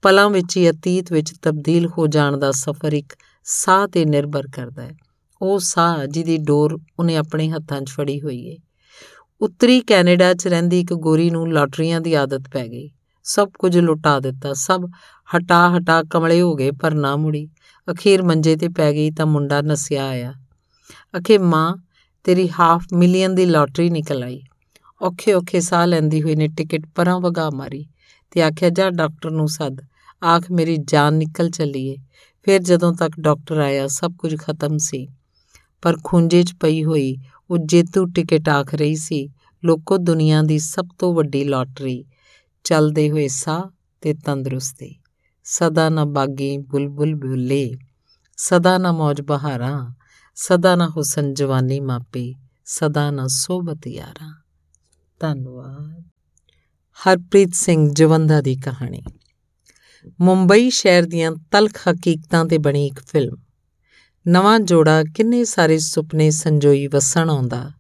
[0.03, 4.83] ਪਲਾਂ ਵਿੱਚ ਹੀ ਅਤੀਤ ਵਿੱਚ ਤਬਦੀਲ ਹੋ ਜਾਣ ਦਾ ਸਫ਼ਰ ਇੱਕ ਸਾਹ ਤੇ ਨਿਰਭਰ ਕਰਦਾ
[4.83, 4.93] ਹੈ।
[5.43, 8.57] ਉਹ ਸਾਹ ਜਿਹਦੀ ਡੋਰ ਉਹਨੇ ਆਪਣੇ ਹੱਥਾਂ 'ਚ ਫੜੀ ਹੋਈ ਏ।
[9.41, 12.91] ਉੱਤਰੀ ਕੈਨੇਡਾ 'ਚ ਰਹਿੰਦੀ ਇੱਕ ਗੋਰੀ ਨੂੰ ਲਾਟਰੀਆਂ ਦੀ ਆਦਤ ਪੈ ਗਈ।
[13.25, 14.91] ਸਭ ਕੁਝ ਲੁਟਾ ਦਿੱਤਾ। ਸਭ
[15.37, 17.49] ਹਟਾ ਹਟਾ ਕਮਲੇ ਹੋ ਗਏ, ਪਰ ਨਾ ਮੁੜੀ।
[17.91, 20.35] ਅਖੀਰ ਮੰਜੇ ਤੇ ਪੈ ਗਈ ਤਾਂ ਮੁੰਡਾ ਨਸਿਆ ਆਇਆ।
[21.19, 21.77] ਅਖੇ ਮਾਂ,
[22.25, 24.43] ਤੇਰੀ ਹਾਫ ਮਿਲੀਅਨ ਦੀ ਲਾਟਰੀ ਨਿਕਲ ਆਈ।
[25.03, 27.87] ਔਖੇ ਔਖੇ ਸਾਹ ਲੈਂਦੀ ਹੋਈ ਨੇ ਟਿਕਟ ਪਰਾਂ ਵਗਾ ਮਾਰੀ
[28.31, 29.77] ਤੇ ਆਖਿਆ, ਜਾ ਡਾਕਟਰ ਨੂੰ ਸੱਦ।
[30.25, 31.97] ਆਖ, ਮੇਰੀ ਜਾਨ ਨਿਕਲ ਚੱਲੀ ਏ।
[32.43, 35.09] ਫਿਰ ਜਦੋਂ ਤੱਕ ਡਾਕਟਰ ਆਇਆ, ਸਭ ਕੁਝ ਖਤਮ ਸੀ।
[35.83, 37.17] ਪਰ ਖੁੰਝੇ 'ਚ ਪਈ ਹੋਈ
[37.51, 39.31] ਉਹ ਜੇਤੂ ਟਿਕਟ ਆਖ ਰਹੀ ਸੀ,
[39.65, 42.05] ਲੋਕੋ ਦੁਨੀਆ ਦੀ ਸਭ ਤੋਂ ਵੱਡੀ ਲਾਟਰੀ।
[42.65, 43.63] ਚੱਲਦੇ ਹੋਏ ਸਾਹ
[44.01, 44.97] ਤੇ ਤੰਦਰੁਸਤੀ।
[45.45, 47.71] ਸਦਾ ਨਾ ਬਾਗੀ ਬੁਲਬੁਲ ਬੁੱਲੇ
[48.37, 49.95] ਸਦਾ ਨਾ ਮੌਜ ਬਹਾਰਾਂ,
[50.35, 54.43] ਸਦਾ ਨਾ ਹੁਸਨ ਜਵਾਨੀ ਮਾਪੇ, ਸਦਾ ਨਾ ਸੋਬਤ ਯਾਰਾਂ।
[55.21, 56.05] ਧੰਨਵਾਦ।
[57.07, 59.03] ਹਰਪ੍ਰੀਤ ਸਿੰਘ ਜਵੰਦਾ ਦੀ ਕਹਾਣੀ।
[60.21, 63.37] ਮੁੰਬਈ ਸ਼ਹਿਰ ਦੀਆਂ ਤਲਖ ਹਕੀਕਤਾਂ ਤੇ ਬਣੀ ਇੱਕ ਫਿਲਮ।
[64.29, 67.73] ਨਵਾਂ ਜੋੜਾ ਕਿੰਨੇ ਸਾਰੇ ਸੁਪਨੇ ਸੰਜੋਈ ਵਸਣ ਆਉਂਦਾ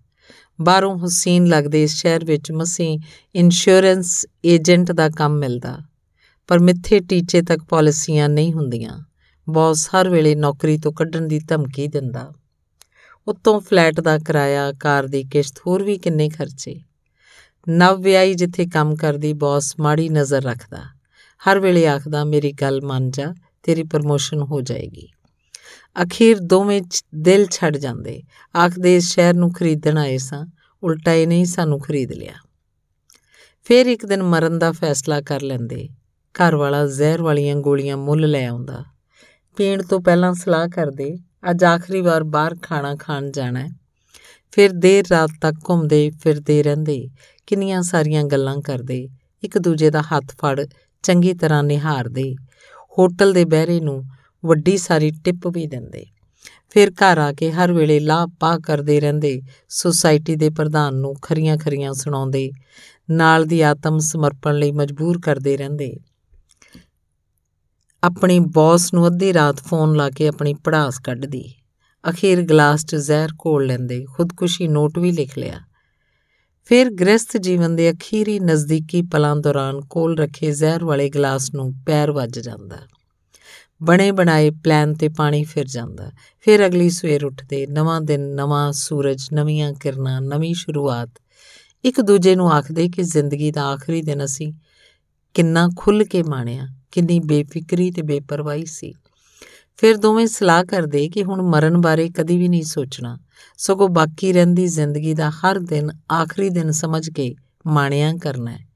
[0.63, 2.99] ਬਾਹਰੋਂ ਹੁਸੈਨ ਲੱਗਦੇ ਇਸ ਸ਼ਹਿਰ ਵਿੱਚ ਮਸੀਂ
[3.35, 5.79] ਇੰਸ਼ੋਰੈਂਸ ਏਜੰਟ ਦਾ ਕੰਮ ਮਿਲਦਾ।
[6.47, 9.01] ਪਰ ਮਿੱਥੇ ਟੀਚੇ ਤੱਕ ਪਾਲਿਸੀਆਂ ਨਹੀਂ ਹੁੰਦੀਆਂ।
[9.49, 12.33] ਬੌਸ ਹਰ ਵੇਲੇ ਨੌਕਰੀ ਤੋਂ ਕੱਢਣ ਦੀ ਧਮਕੀ ਦਿੰਦਾ।
[13.29, 16.81] ਉੱਤੋਂ ਫਲੈਟ ਦਾ ਕਿਰਾਇਆ, ਕਾਰ ਦੀ ਕਿਸ਼ਤ, ਹੋਰ ਵੀ ਕਿੰਨੇ ਖਰਚੇ।
[17.69, 20.83] ਨਵ ਵਿਆਹੀ ਜਿੱਥੇ ਕੰਮ ਕਰਦੀ ਬੌਸ ਮਾੜੀ ਨਜ਼ਰ ਰੱਖਦਾ।
[21.49, 25.09] ਹਰ ਵੇਲੇ ਆਖਦਾ, ਮੇਰੀ ਗੱਲ ਮੰਨ ਜਾ, ਤੇਰੀ ਪ੍ਰਮੋਸ਼ਨ ਹੋ ਜਾਏਗੀ।
[26.03, 26.83] ਅਖੀਰ ਦੋਵੇਂ
[27.15, 28.23] ਦਿਲ ਛੱਡ ਜਾਂਦੇ।
[28.57, 30.47] ਆਖਦੇ ਇਸ ਸ਼ਹਿਰ ਨੂੰ ਖਰੀਦਣ ਆਏ ਸਾਂ।
[30.83, 32.33] ਉਲਟਾ ਇਹ ਨਹੀਂ ਸਾਨੂੰ ਖਰੀਦ ਲਿਆ।
[33.65, 35.89] ਫਿਰ ਇੱਕ ਦਿਨ ਮਰਨ ਦਾ ਫੈਸਲਾ ਕਰ ਲੈਂਦੇ।
[36.35, 38.85] ਘਰ ਵਾਲਾ ਜ਼ਹਿਰ ਵਾਲੀਆਂ ਗੋਲੀਆਂ ਮੁੱਲ ਲੈ ਆਉਂਦਾ।
[39.57, 41.17] ਪੀਣ ਤੋਂ ਪਹਿਲਾਂ ਸਲਾਹ ਕਰਦੇ,
[41.51, 43.71] ਅੱਜ ਆਖਰੀ ਵਾਰ ਬਾਹਰ ਖਾਣਾ ਖਾਣ ਜਾਣਾ ਹੈ।
[44.51, 47.09] ਫਿਰ ਦੇਰ ਰਾਤ ਤੱਕ ਘੁੰਮਦੇ ਫਿਰਦੇ ਰਹਿੰਦੇ।
[47.47, 49.09] ਕਿੰਨੀਆਂ ਸਾਰੀਆਂ ਗੱਲਾਂ ਕਰਦੇ।
[49.43, 50.67] ਇੱਕ ਦੂਜੇ ਦਾ ਹੱਥ ਫੜ
[51.03, 52.35] ਚੰਗੀ ਤਰ੍ਹਾਂ ਨਿਹਾਰਦੇ।
[52.99, 54.05] ਹੋਟਲ ਦੇ ਬਹਿਰੇ ਨੂੰ
[54.45, 56.07] ਵੱਡੀ ਸਾਰੀ ਟਿਪ ਵੀ ਦਿੰਦੇ।
[56.71, 61.57] ਫਿਰ ਘਰ ਆ ਕੇ ਹਰ ਵੇਲੇ ਲਾਹ ਪਾ ਕਰਦੇ ਰਹਿੰਦੇ। ਸੁਸਾਇਟੀ ਦੇ ਪ੍ਰਧਾਨ ਨੂੰ ਖਰੀਆਂ
[61.57, 62.51] ਖਰੀਆਂ ਸੁਣਾਉਂਦੇ।
[63.11, 65.97] ਨਾਲ ਦੀ ਆਤਮ ਸਮਰਪਣ ਲਈ ਮਜਬੂਰ ਕਰਦੇ ਰਹਿੰਦੇ।
[68.05, 71.55] ਆਪਣੀ ਬੌਸ ਨੂੰ ਅੱਧੀ ਰਾਤ ਫੋਨ ਲਾ ਕੇ ਆਪਣੀ ਪੜਾਸ ਕੱਢਦੀ।
[72.11, 75.61] ਅਖੀਰ ਗਲਾਸ 'ਚ ਜ਼ਹਿਰ ਘੋਲ ਲੈਂਦੇ। ਖੁਦਕੁਸ਼ੀ ਨੋਟ ਵੀ ਲਿਖ ਲਿਆ।
[76.65, 82.13] ਫਿਰ ਗ੍ਰਸਥ ਜੀਵਨ ਦੇ ਅਖੀਰੀ ਨਜ਼ਦੀਕੀ ਪਲਾਂ ਦੌਰਾਨ ਕੋਲ ਰੱਖੇ ਜ਼ਹਿਰ ਵਾਲੇ ਗਲਾਸ ਨੂੰ ਪੈਰ
[82.13, 82.77] ਵੱਜ ਜਾਂਦਾ।
[83.83, 89.29] ਬਣੇ ਬਣਾਏ ਪਲਾਨ ਤੇ ਪਾਣੀ ਫਿਰ ਜਾਂਦਾ। ਫਿਰ ਅਗਲੀ ਸਵੇਰ ਉੱਠਦੇ, ਨਵਾਂ ਦਿਨ, ਨਵਾਂ ਸੂਰਜ,
[89.33, 91.11] ਨਵੀਆਂ ਕਿਰਨਾਂ, ਨਵੀਂ ਸ਼ੁਰੂਆਤ।
[91.85, 94.53] ਇੱਕ ਦੂਜੇ ਨੂੰ ਆਖਦੇ ਕਿ ਜ਼ਿੰਦਗੀ ਦਾ ਆਖਰੀ ਦਿਨ ਅਸੀਂ
[95.35, 98.95] ਕਿੰਨਾ ਖੁੱਲ ਕੇ ਮਾਣਿਆ, ਕਿੰਨੀ ਬੇਫਿਕਰੀ ਤੇ ਬੇਪਰਵਾਹੀ ਸੀ।
[99.77, 103.19] ਫਿਰ ਦੋਵੇਂ ਸਲਾਹ ਕਰਦੇ ਕਿ ਹੁਣ ਮਰਨ ਬਾਰੇ ਕਦੀ ਵੀ ਨਹੀਂ ਸੋਚਣਾ।
[103.59, 107.35] ਸਗੋਂ ਬਾਕੀ ਰਹਿੰਦੀ ਜ਼ਿੰਦਗੀ ਦਾ ਹਰ ਦਿਨ, ਆਖਰੀ ਦਿਨ ਸਮਝ ਕੇ
[107.67, 108.67] ਮਾਣਿਆ ਕਰਨਾ ਹੈ।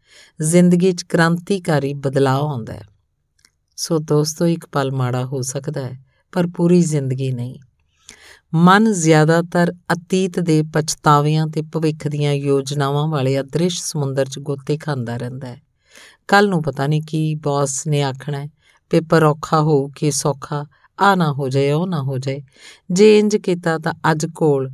[0.43, 2.83] ਜ਼ਿੰਦਗੀ 'ਚ ਕ੍ਰਾਂਤੀਕਾਰੀ ਬਦਲਾਅ ਆਉਂਦਾ ਹੈ।
[3.77, 5.99] ਸੋ ਦੋਸਤੋ, ਇੱਕ ਪਲ ਮਾੜਾ ਹੋ ਸਕਦਾ ਹੈ,
[6.33, 7.59] ਪਰ ਪੂਰੀ ਜ਼ਿੰਦਗੀ ਨਹੀਂ।
[8.55, 15.17] ਮਨ ਜ਼ਿਆਦਾਤਰ ਅਤੀਤ ਦੇ ਪਛਤਾਵਿਆਂ ਤੇ ਭਵਿੱਖ ਦੀਆਂ ਯੋਜਨਾਵਾਂ ਵਾਲੇ ਅਦ੍ਰਿਸ਼ ਸਮੁੰਦਰ 'ਚ ਗੋਤੇ ਖਾਂਦਾ
[15.17, 15.63] ਰਹਿੰਦਾ ਹੈ।
[16.29, 18.49] ਕੱਲ ਨੂੰ ਪਤਾ ਨਹੀਂ ਕੀ ਬੌਸ ਨੇ ਆਖਣਾ ਹੈ,
[18.91, 20.67] ਪੇਪਰ ਔਖਾ ਹੋਊ ਕਿ ਸੌਖਾ,
[21.01, 22.43] ਆ ਨਾ ਹੋ ਜਾਏ, ਉਹ ਨਾ ਹੋ ਜਾਏ।
[22.91, 24.71] ਜੇ ਇੰਜ ਕੀਤਾ ਤਾਂ ਅੱਜ ਕੋਲ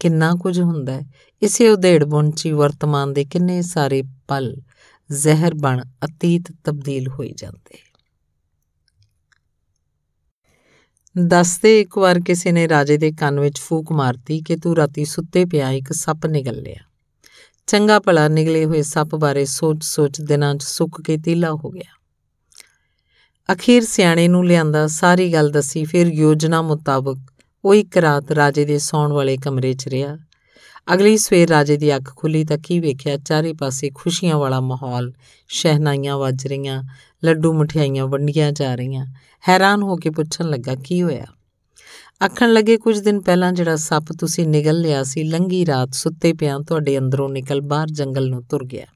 [0.00, 1.02] ਕਿੰਨਾ ਕੁਝ ਹੁੰਦਾ ਹੈ।
[1.42, 4.56] ਇਸੇ ਉਧੇੜ ਬੁੰਚੀ ਵਰਤਮਾਨ ਦੇ ਕਿੰਨੇ ਸਾਰੇ ਪਲ
[5.12, 7.93] ਜ਼ਹਿਰ ਬਣ ਅਤੀਤ ਤਬਦੀਲ ਹੋਈ ਜਾਂਦੇ।
[11.18, 15.44] ਦੱਸਦੇ ਇੱਕ ਵਾਰ ਕਿਸੇ ਨੇ ਰਾਜੇ ਦੇ ਕੰਨ ਵਿੱਚ ਫੂਕ ਮਾਰਤੀ ਕਿ ਤੂੰ ਰਾਤੀ ਸੁੱਤੇ
[15.44, 16.84] ਪਿਆ ਇੱਕ ਸੱਪ ਨਿਕਲ ਲਿਆ।
[17.66, 22.00] ਚੰਗਾ ਭਲਾ ਨਿਕਲੇ ਹੋਏ ਸੱਪ ਬਾਰੇ ਸੋਚ-ਸੋਚ ਦਿਨਾਂ 'ਚ ਸੁੱਕ ਕੇ ਤੀਲਾ ਹੋ ਗਿਆ।
[23.54, 27.16] ਅਖੀਰ ਸਿਆਣੇ ਨੂੰ ਲਿਆਂਦਾ ਸਾਰੀ ਗੱਲ ਦੱਸੀ, ਫਿਰ ਯੋਜਨਾ ਮੁਤਾਬਕ
[27.64, 30.18] ਉਹ ਇੱਕ ਰਾਤ ਰਾਜੇ ਦੇ ਸੌਣ ਵਾਲੇ ਕਮਰੇ 'ਚ ਰਿਹਾ।
[30.92, 33.16] ਅਗਲੀ ਸਵੇਰ ਰਾਜੇ ਦੀ ਅੱਖ ਖੁੱਲੀ ਤਾਂ ਕੀ ਵੇਖਿਆ?
[33.16, 35.12] ਚਾਰੇ ਪਾਸੇ ਖੁਸ਼ੀਆਂ ਵਾਲਾ ਮਾਹੌਲ,
[35.48, 36.84] ਸ਼ਹਿਨਾਈਆਂ ਵੱਜ ਰਹੀਆਂ,
[37.24, 39.06] ਲੱਡੂ ਮਠਿਆਈਆਂ ਵੰਡੀਆਂ ਜਾ ਰਹੀਆਂ।
[39.48, 41.24] ਹੈਰਾਨ ਹੋ ਕੇ ਪੁੱਛਣ ਲੱਗਾ, ਕੀ ਹੋਇਆ?
[42.24, 46.60] ਆਖਣ ਲੱਗੇ, ਕੁਝ ਦਿਨ ਪਹਿਲਾਂ ਜਿਹੜਾ ਸੱਪ ਤੁਸੀਂ ਨਿਗਲ ਲਿਆ ਸੀ ਲੰਗੀ ਰਾਤ ਸੁੱਤੇ ਪਿਆਂ
[46.60, 48.86] ਤੁਹਾਡੇ ਅੰਦਰੋਂ ਨਿਕਲ ਬਾਹਰ ਜੰਗਲ ਨੂੰ ਤੁਰ ਗਿਆ।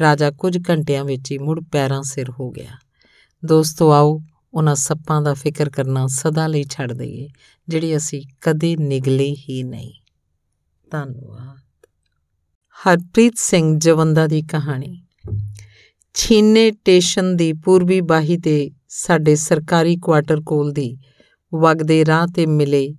[0.00, 2.70] ਰਾਜਾ ਕੁਝ ਘੰਟਿਆਂ ਵਿੱਚ ਹੀ ਮੁੜ ਪੈਰਾਂ ਸਿਰ ਹੋ ਗਿਆ।
[3.44, 4.22] ਦੋਸਤੋ, ਆਓ
[4.54, 7.28] ਉਹਨਾਂ ਸੱਪਾਂ ਦਾ ਫਿਕਰ ਕਰਨਾ ਸਦਾ ਲਈ ਛੱਡ ਦਈਏ,
[7.68, 9.92] ਜਿਹੜੀ ਅਸੀਂ ਕਦੇ ਨਿਗਲੇ ਹੀ ਨਹੀਂ।
[10.90, 11.86] ਧੰਨਵਾਦ।
[12.86, 15.02] ਹਰਪ੍ਰੀਤ ਸਿੰਘ ਜਵੰਦਾ ਦੀ ਕਹਾਣੀ।
[16.14, 20.98] ਛੀਨੇ ਸਟੇਸ਼ਨ ਦੀ ਪੂਰਬੀ ਬਾਹੀ ਤੇ ਸਾਡੇ ਸਰਕਾਰੀ ਕੁਆਟਰ ਕੋਲ ਦੀ
[21.54, 22.94] ਵਗਦੇ ਰਾਹ ਤੇ ਮਿਲੇ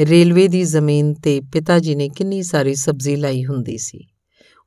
[0.00, 4.06] ਰੇਲਵੇ ਦੀ ਜ਼ਮੀਨ ਤੇ ਪਿਤਾ ਜੀ ਨੇ ਕਿੰਨੀ ਸਾਰੀ ਸਬਜ਼ੀ ਲਾਈ ਹੁੰਦੀ ਸੀ।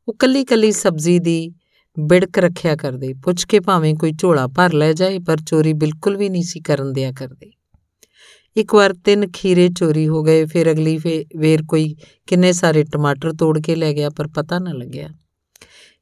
[0.07, 1.53] ਉਹ ਕੱਲੀ ਕੱਲੀ ਸਬਜ਼ੀ ਦੀ
[1.99, 6.29] ਬਿੜਕ ਰੱਖਿਆ ਕਰਦੇ, ਪੁੱਛ ਕੇ ਭਾਵੇਂ ਕੋਈ ਝੋਲਾ ਭਰ ਲੈ ਜਾਏ, ਪਰ ਚੋਰੀ ਬਿਲਕੁਲ ਵੀ
[6.29, 7.51] ਨਹੀਂ ਸੀ ਕਰਨ ਦਿਆ ਕਰਦੇ।
[8.59, 10.97] ਇੱਕ ਵਾਰ ਤਿੰਨ ਖੀਰੇ ਚੋਰੀ ਹੋ ਗਏ, ਫਿਰ ਅਗਲੀ
[11.37, 11.95] ਵੇਰ ਕੋਈ
[12.27, 15.09] ਕਿੰਨੇ ਸਾਰੇ ਟਮਾਟਰ ਤੋੜ ਕੇ ਲੈ ਗਿਆ, ਪਰ ਪਤਾ ਨਾ ਲੱਗਿਆ।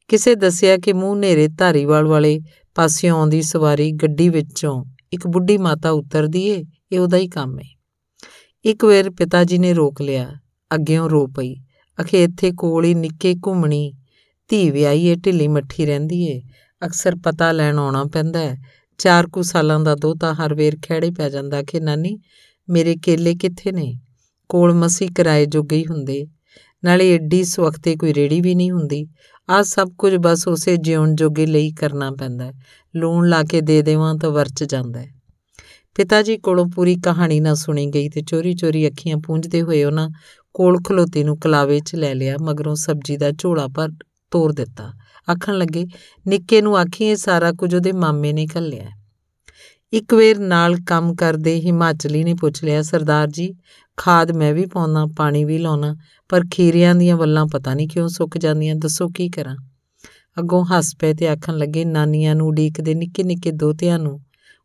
[0.07, 2.39] ਕਿਸੇ ਦੱਸਿਆ ਕਿ ਮੂੰਹ ਨੇਰੇ ਧਾਰੀਵਾਲ ਵਾਲੇ
[2.75, 7.65] ਪਾਸਿਓਂ ਆਉਂਦੀ ਸਵਾਰੀ ਗੱਡੀ ਵਿੱਚੋਂ ਇੱਕ ਬੁੱਢੀ ਮਾਤਾ ਉਤਰਦੀ ਏ, ਇਹ ਉਹਦਾ ਹੀ ਕੰਮ ਏ।
[8.65, 10.31] ਇੱਕ ਵੇਰ ਪਿਤਾ ਜੀ ਨੇ ਰੋਕ ਲਿਆ
[10.73, 11.55] ਅੱਗੇੋਂ ਰੋ ਪਈ।
[12.01, 13.93] ਅਖੇ ਇੱਥੇ ਕੋਲ ਹੀ ਨਿੱਕੇ ਘੁੰਮਣੀ
[14.47, 16.41] ਧੀ ਵਿਆਹੀ ਏ, ਢਿੱਲੀ ਮੱਠੀ ਰਹਿੰਦੀ ਏ।
[16.85, 18.57] ਅਕਸਰ ਪਤਾ ਲੈਣ ਆਉਣਾ ਪੈਂਦਾ ਹੈ
[18.97, 22.19] ਚਾਰ ਕੁ ਸਾਲਾਂ ਦਾ ਦੋਤਾ ਹਰ ਵੇਰ ਖੜੇ ਪੈ ਜਾਂਦਾ ਕਿ, ਨਾਨੀ
[22.69, 23.99] ਮੇਰੇ ਕੇਲੇ ਕਿੱਥੇ ਨੇ?
[24.49, 26.27] ਕੋਲ ਮਸੀ ਕਿਰਾਏ ਜੋਗੇ ਹੀ ਹੁੰਦੇ।
[26.83, 29.07] ਨਾਲੇ ਏਡੀ ਸਵਖਤੇ ਕੋਈ ਰੇੜੀ ਵੀ ਨਹੀਂ ਹੁੰਦੀ।
[29.49, 32.53] ਆ ਸਭ ਕੁਝ ਬਸ ਉਸੇ ਜਿਉਣ ਜੋਗੇ ਲਈ ਕਰਨਾ ਪੈਂਦਾ
[32.95, 35.11] ਲੂਣ ਲਾ ਕੇ ਦੇ ਦੇਵਾਂ ਤਾਂ ਵਰਚ ਜਾਂਦਾ ਹੈ।
[35.95, 40.09] ਪਿਤਾ ਜੀ ਕੋਲੋਂ ਪੂਰੀ ਕਹਾਣੀ ਨਾ ਸੁਣੀ ਗਈ ਤੇ ਚੋਰੀ-ਚੋਰੀ ਅੱਖੀਆਂ ਪੂੰਝਦੇ ਹੋਏ ਉਹਨਾਂ
[40.53, 43.89] ਕੋਲ ਖਲੋਤੀ ਨੂੰ ਕਲਾਵੇ 'ਚ ਲੈ ਲਿਆ, ਮਗਰੋਂ ਸਬਜ਼ੀ ਦਾ ਝੋਲਾ ਪਰ
[44.31, 44.93] ਤੋੜ ਦਿੱਤਾ।
[45.31, 45.85] ਆਖਣ ਲੱਗੇ,
[46.27, 48.96] ਨਿੱਕੇ ਨੂੰ ਆਖੀਏ ਸਾਰਾ ਕੁਝ ਉਹਦੇ ਮਾਮੇ ਨੇ ਘੱਲਿਆ
[49.93, 53.55] ਇੱਕ ਵੇਰ ਨਾਲ ਕੰਮ ਕਰਦੇ ਹਿਮਾਚਲੀ ਨੇ ਪੁੱਛ ਲਿਆ, ਸਰਦਾਰ ਜੀ,
[53.97, 55.95] ਖਾਦ ਮੈਂ ਵੀ ਪਾਉਣਾ ਪਾਣੀ ਵੀ ਲਾਉਣਾ
[56.29, 59.55] ਪਰ ਖੀਰਿਆਂ ਦੀਆਂ ਵੱਲਾਂ ਪਤਾ ਨਹੀਂ ਕਿਉਂ ਸੁੱਕ ਜਾਂਦੀਆਂ, ਦੱਸੋ ਕੀ ਕਰਾਂ?
[60.39, 64.21] ਅੱਗੋਂ ਹੱਸ ਪਏ ਤੇ ਆਖਣ ਲੱਗੇ, ਨਾਨੀਆਂ ਨੂੰ ਉਡੀਕਦੇ ਨਿੱਕੇ ਨਿੱਕੇ ਦੋਤਿਆਂ ਨੂੰ,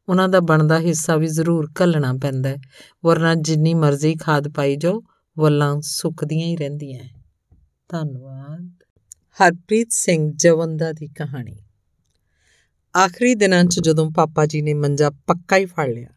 [0.08, 2.56] ਉਹਨਾਂ ਦਾ ਬਣਦਾ ਹਿੱਸਾ ਵੀ ਜ਼ਰੂਰ ਘੱਲਣਾ ਪੈਂਦਾ
[3.04, 5.02] ਵਰਨਾ ਜਿੰਨੀ ਮਰਜ਼ੀ ਖਾਦ ਪਾਈ ਜਾਓ,
[5.38, 7.04] ਵੱਲਾਂ ਸੁੱਕਦੀਆਂ ਹੀ ਰਹਿੰਦੀਆਂ
[7.88, 8.70] ਧੰਨਵਾਦ।
[9.40, 11.61] ਹਰਪ੍ਰੀਤ ਸਿੰਘ ਜਵੰਦਾ ਦੀ ਕਹਾਣੀ।
[12.94, 16.08] ਆਖਰੀ ਦਿਨਾਂ 'ਚ ਜਦੋਂ ਪਾਪਾ ਜੀ ਨੇ ਮੰਜਾ ਪੱਕਾ ਹੀ ਫੜ ਲਿਆ,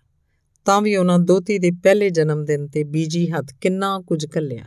[0.65, 4.65] ਤਾਂ ਵੀ ਉਹਨਾਂ ਦੋਤੀ ਦੇ ਪਹਿਲੇ ਜਨਮ ਦਿਨ ਤੇ ਬੀਜੀ ਹੱਥ ਕਿੰਨਾ ਕੁਝ ਕੱਲਿਆ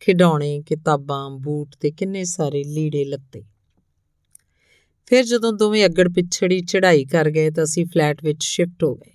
[0.00, 3.42] ਖਿਡੌਣੇ, ਕਿਤਾਬਾਂ, ਬੂਟ ਤੇ ਕਿੰਨੇ ਸਾਰੇ ਲੀੜੇ ਲੱਤੇ।
[5.06, 9.12] ਫਿਰ ਜਦੋਂ ਦੋਵੇਂ ਅੱਗੜ ਪਿਛੜੀ ਚੜ੍ਹਾਈ ਕਰ ਗਏ ਤਾਂ ਅਸੀਂ ਫਲੈਟ ਵਿੱਚ ਸ਼ਿਫਟ ਹੋ ਗਏ।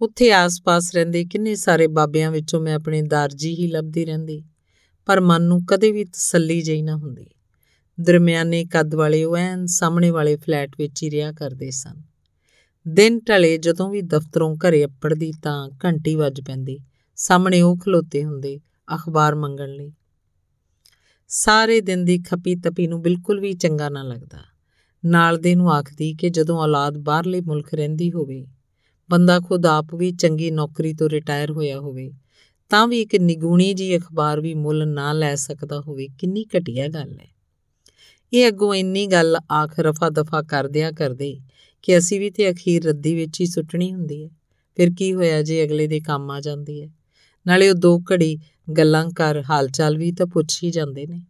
[0.00, 4.44] ਉੱਥੇ ਆਸ-ਪਾਸ ਰਹਿੰਦੇ ਕਿੰਨੇ ਸਾਰੇ ਬਾਬਿਆਂ ਵਿੱਚੋਂ ਮੈਂ ਆਪਣੇ ਦਾਰਜੀ ਹੀ ਲੱਭਦੀ ਰਹਿੰਦੀ,
[5.06, 7.26] ਪਰ ਮਨ ਨੂੰ ਕਦੇ ਵੀ ਤਸੱਲੀ ਜਈ ਨਾ ਹੁੰਦੀ।
[8.02, 12.02] ਦਰਮਿਆਨੇ ਕੱਦ ਵਾਲੇ ਉਹ ਐਨ ਸਾਹਮਣੇ ਵਾਲੇ ਫਲੈਟ ਵਿੱਚ ਹੀ ਰਿਹਾ ਕਰਦੇ ਸਨ।
[12.88, 16.80] ਦਿਨ ਢਲੇ ਜਦੋਂ ਵੀ ਦਫ਼ਤਰੋਂ ਘਰੇ ਅੱਪੜਦੀ ਤਾਂ ਘੰਟੀ ਵੱਜ ਪੈਂਦੀ।
[17.16, 18.60] ਸਾਹਮਣੇ ਉਹ ਖਲੋਤੇ ਹੁੰਦੇ
[18.94, 19.92] ਅਖਬਾਰ ਮੰਗਣ ਲਈ।
[21.28, 24.38] ਸਾਰੇ ਦਿਨ ਦੀ ਖਪੀ ਤਪੀ ਨੂੰ ਬਿਲਕੁਲ ਵੀ ਚੰਗਾ ਨਾ ਲੱਗਦਾ।
[25.04, 28.46] ਨਾਲ ਦੇ ਨੂੰ ਆਖਦੀ ਕਿ ਜਦੋਂ ਔਲਾਦ ਬਾਹਰਲੇ ਮੁਲਕ ਰਹਿੰਦੀ ਹੋਵੇ,
[29.10, 32.12] ਬੰਦਾ ਖੁਦ ਆਪ ਵੀ ਚੰਗੀ ਨੌਕਰੀ ਤੋਂ ਰਿਟਾਇਰ ਹੋਇਆ ਹੋਵੇ,
[32.68, 37.18] ਤਾਂ ਵੀ ਇੱਕ ਨਿਗੂਣੀ ਜੀ ਅਖਬਾਰ ਵੀ ਮੁੱਲ ਨਾ ਲੈ ਸਕਦਾ ਹੋਵੇ, ਕਿੰਨੀ ਘਟੀਆ ਗੱਲ
[37.20, 37.31] ਹੈ।
[38.34, 41.40] ਇਹ ਅੱਗੋਂ ਇੰਨੀ ਗੱਲ ਆਖ ਰਫਾ ਦਫਾ ਕਰਦਿਆਂ ਕਰਦੇ
[41.82, 44.28] ਕਿ ਅਸੀਂ ਵੀ ਤੇ ਅਖੀਰ ਰੱਦੀ ਵਿੱਚ ਹੀ ਸੁੱਟਣੀ ਹੁੰਦੀ ਹੈ।
[44.76, 46.90] ਫਿਰ ਕੀ ਹੋਇਆ ਜੇ ਅਗਲੇ ਦੇ ਕੰਮ ਆ ਜਾਂਦੀ ਹੈ?
[47.46, 48.38] ਨਾਲੇ ਉਹ ਦੋ ਘੜੀ
[48.78, 51.22] ਗੱਲਾਂ ਕਰ ਹਾਲਚਾਲ ਵੀ ਤਾਂ ਪੁੱਛ ਹੀ ਜਾਂਦੇ ਨੇ।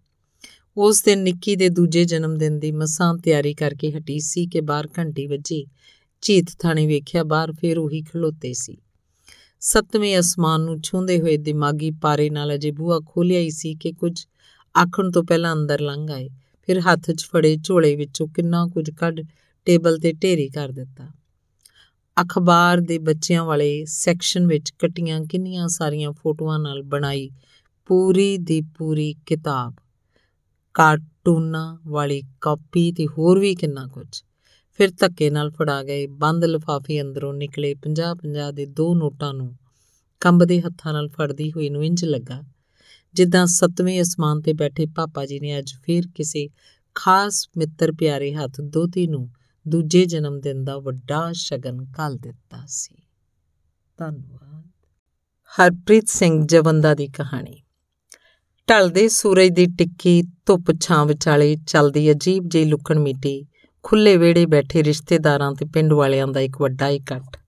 [0.76, 4.88] ਉਸ ਦਿਨ ਨਿੱਕੀ ਦੇ ਦੂਜੇ ਜਨਮ ਦਿਨ ਦੀ ਮਸਾਂ ਤਿਆਰੀ ਕਰਕੇ ਹਟੀ ਸੀ ਕਿ ਬਾਹਰ
[4.98, 5.66] ਘੰਟੀ ਵੱਜੀ।
[6.20, 8.78] ਚੀਤ ਥਾਣੀ ਵੇਖਿਆ ਬਾਹਰ ਫੇਰ ਉਹੀ ਖਲੋਤੇ ਸੀ।
[9.60, 14.26] ਸੱਤਵੇਂ ਅਸਮਾਨ ਨੂੰ ਛੂੰਦੇ ਹੋਏ ਦਿਮਾਗੀ ਪਾਰੇ ਨਾਲ ਅਜੇ ਬੂਹਾ ਖੋਲਿਆ ਹੀ ਸੀ ਕਿ ਕੁਝ
[14.78, 16.30] ਆਖਣ ਤੋਂ ਪਹਿਲਾਂ ਅੰਦਰ ਲੰਘ ਆਏ।
[16.72, 19.20] ਫਿਰ ਹੱਥ 'ਚ ਫੜੇ ਝੋਲੇ ਵਿੱਚੋਂ ਕਿੰਨਾ ਕੁਝ ਕੱਢ
[19.64, 21.08] ਟੇਬਲ ਤੇ ਢੇਰੀ ਕਰ ਦਿੱਤਾ।
[22.22, 27.30] ਅਖਬਾਰ ਦੇ ਬੱਚਿਆਂ ਵਾਲੇ ਸੈਕਸ਼ਨ ਵਿੱਚ ਕਟੀਆਂ ਕਿੰਨੀਆਂ ਸਾਰੀਆਂ ਫੋਟੋਆਂ ਨਾਲ ਬਣਾਈ
[27.87, 29.74] ਪੂਰੀ ਦੀ ਪੂਰੀ ਕਿਤਾਬ।
[30.74, 34.22] ਕਾਰਟੂਨਾਂ ਵਾਲੀ ਕਾਪੀ ਤੇ ਹੋਰ ਵੀ ਕਿੰਨਾ ਕੁਝ।
[34.72, 39.56] ਫਿਰ ਧੱਕੇ ਨਾਲ ਫੜਾ ਗਏ, ਬੰਦ ਲਿਫਾਫੇ ਅੰਦਰੋਂ ਨਿਕਲੇ 50-50 ਦੇ ਦੋ ਨੋਟਾਂ ਨੂੰ
[40.20, 42.42] ਕੰਬਦੇ ਹੱਥਾਂ ਨਾਲ ਫੜਦੀ ਹੋਈ ਨੂੰ ਇੰਜ ਲੱਗਾ
[43.14, 46.48] ਜਿੱਦਾਂ ਸਤਵੇਂ ਅਸਮਾਨ ਤੇ ਬੈਠੇ ਪਾਪਾ ਜੀ ਨੇ ਅੱਜ ਫੇਰ ਕਿਸੇ
[46.94, 49.31] ਖਾਸ ਮਿੱਤਰ ਪਿਆਰੇ ਹੱਥ ਦੋਤੀ ਨੂੰ
[49.68, 52.96] ਦੂਜੇ ਜਨਮ ਦਿਨ ਦਾ ਵੱਡਾ ਸ਼ਗਨ ਕੱਲ ਦਿੱਤਾ ਸੀ।
[53.98, 54.70] ਧੰਨਵਾਦ।
[55.61, 57.62] ਹਰਪ੍ਰੀਤ ਸਿੰਘ ਜਵੰਦਾ ਦੀ ਕਹਾਣੀ।
[58.70, 63.46] ਢਲਦੇ ਸੂਰਜ ਦੀ ਟਿੱਕੀ ਧੁੱਪ ਛਾਂ ਵਿਚਾਲੇ ਚੱਲਦੀ ਅਜੀਬ ਜਿਹੀ ਲੁਕਣ ਮਿੱਟੀ
[63.83, 67.38] ਖੁੱਲੇ ਵੇੜੇ ਬੈਠੇ ਰਿਸ਼ਤੇਦਾਰਾਂ ਤੇ ਪਿੰਡ ਵਾਲਿਆਂ ਦਾ ਇੱਕ ਵੱਡਾ ਇਕੱਠ।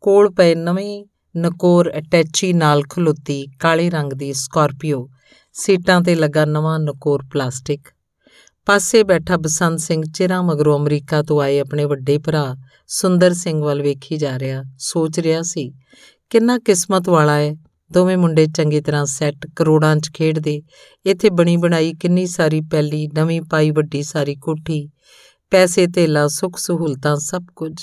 [0.00, 1.04] ਕੋਲ ਪਏ ਨਵੇਂ
[1.36, 5.08] ਨਕੋਰ ਅਟੈਚੀ ਨਾਲ ਖਲੋਤੀ ਕਾਲੇ ਰੰਗ ਦੀ ਸਕਾਰਪੀਓ।
[5.52, 7.80] ਸੀਟਾਂ ਤੇ ਲੱਗਾ ਨਵਾਂ ਨਕੋਰ ਪਲਾਸਟਿਕ।
[8.66, 12.56] ਪਾਸੇ ਬੈਠਾ ਬਸੰਤ ਸਿੰਘ ਚਿਹਰਾ ਮਗਰੋਂ ਅਮਰੀਕਾ ਤੋਂ ਆਏ ਆਪਣੇ ਵੱਡੇ ਭਰਾ
[12.88, 15.72] ਸੁੰਦਰ ਸਿੰਘ ਵੱਲ ਵੇਖੀ ਜਾ ਰਿਹਾ, ਸੋਚ ਰਿਹਾ ਸੀ,
[16.30, 17.54] ਕਿੰਨਾ ਕਿਸਮਤ ਵਾਲਾ ਹੈ
[17.92, 20.62] ਦੋਵੇਂ ਮੁੰਡੇ ਚੰਗੀ ਤਰ੍ਹਾਂ ਸੈੱਟ ਕਰੋੜਾਂ 'ਚ ਖੇਡਦੇ।
[21.06, 24.88] ਇੱਥੇ ਬਣੀ ਬਣਾਈ ਕਿੰਨੀ ਸਾਰੀ ਪਹਿਲੀ ਨਵੀਂ ਪਾਈ ਵੱਡੀ ਸਾਰੀ ਕੋਠੀ,
[25.50, 27.74] ਪੈਸੇ, ਧੇਲਾ ਸੁੱਖ ਸਹੂਲਤਾਂ ਸਭ ਕੁਝ।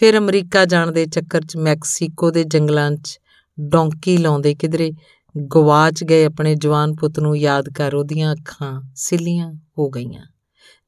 [0.00, 3.20] ਫਿਰ ਅਮਰੀਕਾ ਜਾਣ ਦੇ ਚੱਕਰ 'ਚ ਮੈਕਸੀਕੋ ਦੇ ਜੰਗਲਾਂ 'ਚ
[3.60, 4.92] ਡੌਂਕੀ ਲਾਉਂਦੇ ਕਿਧਰੇ
[5.54, 10.26] ਗਵਾਚ ਗਏ ਆਪਣੇ ਜਵਾਨ ਪੁੱਤ ਨੂੰ ਯਾਦ ਕਰ ਉਹਦੀਆਂ ਅੱਖਾਂ ਸਿੱਲੀਆਂ ਹੋ ਗਈਆਂ।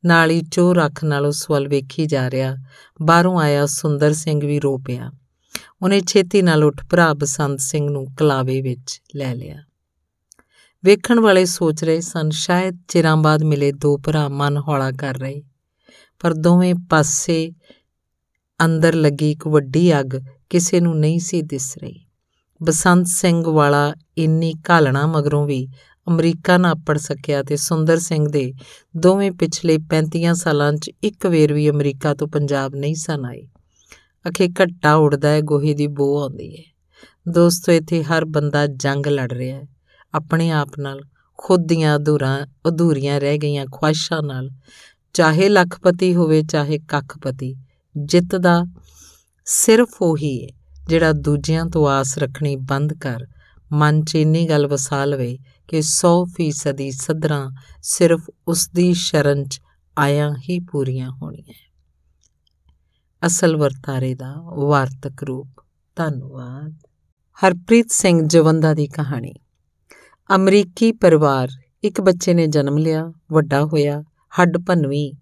[0.04, 2.56] ਨਾਲ ਹੀ ਚੋਰ ਅੱਖ ਨਾਲ ਉਸ ਵੱਲ ਵੇਖੀ ਜਾ ਰਿਹਾ,
[3.02, 5.12] ਬਾਹਰੋਂ ਆਇਆ ਸੁੰਦਰ ਸਿੰਘ ਵੀ ਰੋ ਪਿਆ।
[5.82, 9.62] ਉਹਨੇ ਛੇਤੀ ਨਾਲ ਉੱਠ ਭਰਾ ਬਸੰਤ ਸਿੰਘ ਨੂੰ ਕਲਾਵੇ ਵਿੱਚ ਲੈ ਲਿਆ।
[10.84, 15.42] ਵੇਖਣ ਵਾਲੇ ਸੋਚ ਰਹੇ ਸਨ, ਸ਼ਾਇਦ ਚਿਰਾਂ ਬਾਅਦ ਮਿਲੇ ਦੋ ਭਰਾ ਮਨ ਹੌਲਾ ਕਰ ਰਹੇ।
[16.20, 17.52] ਪਰ ਦੋਵੇਂ ਪਾਸੇ
[18.64, 20.06] ਅੰਦਰ ਲੱਗੀ ਇੱਕ ਵੱਡੀ ਅੱਗ
[20.50, 22.06] ਕਿਸੇ ਨੂੰ ਨਹੀਂ ਸੀ ਦਿਸ ਰਹੀ।
[22.62, 25.68] ਬਸੰਤ ਸਿੰਘ ਵਾਲਾ ਇੰਨੀ ਘਾਲਣਾ ਮਗਰੋਂ ਵੀ
[26.08, 28.52] ਅਮਰੀਕਾ ਨਾ ਪੜ ਸਕਿਆ ਤੇ ਸੁੰਦਰ ਸਿੰਘ ਦੇ
[28.96, 33.48] ਦੋਵੇਂ ਪਿਛਲੇ 35 ਸਾਲਾਂ 'ਚ ਇੱਕ ਵੇਰ ਵੀ ਅਮਰੀਕਾ ਤੋਂ ਪੰਜਾਬ ਨਹੀਂ ਸਨ ਆਏ।
[34.28, 36.62] ਅਖੇ ਘੱਟਾ ਉੜਦਾ ਹੈ, ਗੋਹੇ ਦੀ ਬੋ ਆਉਂਦੀ ਹੈ।
[37.28, 39.68] ਦੋਸਤੋ, ਇੱਥੇ ਹਰ ਬੰਦਾ ਜੰਗ ਲੜ ਰਿਹਾ ਹੈ।
[40.14, 41.00] ਆਪਣੇ ਆਪ ਨਾਲ
[41.36, 44.50] ਖੁਦ ਦੀਆਂ ਅਧੂਰਾਂ, ਅਧੂਰੀਆਂ ਰਹਿ ਗਈਆਂ ਖੁਆਇਸ਼ਾਂ ਨਾਲ।
[45.12, 47.56] ਚਾਹੇ ਲੱਖਪਤੀ ਹੋਵੇ, ਚਾਹੇ ਕੱਖਪਤੀ।
[47.96, 48.64] ਜਿੱਤ ਦਾ
[49.44, 50.48] ਸਿਰਫ ਉਹੀ ਹੈ
[50.88, 53.26] ਜਿਹੜਾ ਦੂਜਿਆਂ ਤੋਂ ਆਸ ਰੱਖਣੀ ਬੰਦ ਕਰ,
[53.72, 57.50] ਮਨ 'ਚ ਇੰਨੀ ਗੱਲ ਵਸਾ ਲਵੇ ਕਿ 100% ਦੀ ਸਦਰਾਂ
[57.82, 59.60] ਸਿਰਫ ਉਸ ਦੀ ਸ਼ਰਨ 'ਚ
[59.98, 61.54] ਆਇਆਂ ਹੀ ਪੂਰੀਆਂ ਹੋਣੀਆਂ
[63.26, 65.48] ਅਸਲ ਵਰਤਾਰੇ ਦਾ ਵਾਰਤਕ ਰੂਪ।
[65.96, 66.74] ਧੰਨਵਾਦ।
[67.46, 69.34] ਹਰਪ੍ਰੀਤ ਸਿੰਘ ਜਵੰਦਾ ਦੀ ਕਹਾਣੀ।
[70.36, 71.48] ਅਮਰੀਕੀ ਪਰਿਵਾਰ,
[71.84, 74.02] ਇੱਕ ਬੱਚੇ ਨੇ ਜਨਮ ਲਿਆ, ਵੱਡਾ ਹੋਇਆ,
[74.40, 75.14] ਹੱਡ ਭੰਨਵੀਂ,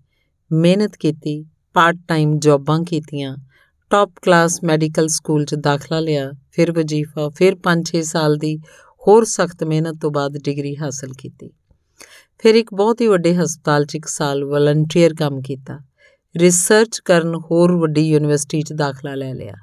[0.52, 3.36] ਮਿਹਨਤ ਕੀਤੀ ਪਾਰਟ ਟਾਈਮ ਜੌਬਾਂ ਕੀਤੀਆਂ।
[3.90, 8.58] ਟੌਪ ਕਲਾਸ ਮੈਡੀਕਲ ਸਕੂਲ 'ਚ ਦਾਖਲਾ ਲਿਆ। ਫਿਰ ਵਜ਼ੀਫਾ, ਫਿਰ 5-6 ਸਾਲ ਦੀ
[9.06, 11.50] ਹੋਰ ਸਖਤ ਮਿਹਨਤ ਤੋਂ ਬਾਅਦ ਡਿਗਰੀ ਹਾਸਲ ਕੀਤੀ।
[12.38, 15.78] ਫਿਰ ਇੱਕ ਬਹੁਤ ਹੀ ਵੱਡੇ ਹਸਪਤਾਲ 'ਚ ਇੱਕ ਸਾਲ ਵਲੰਟੀਅਰ ਕੰਮ ਕੀਤਾ।
[16.36, 19.54] ਰਿਸਰਚ ਕਰਨ ਹੋਰ ਵੱਡੀ ਯੂਨੀਵਰਸਿਟੀ 'ਚ ਦਾਖਲਾ ਲੈ ਲਿਆ।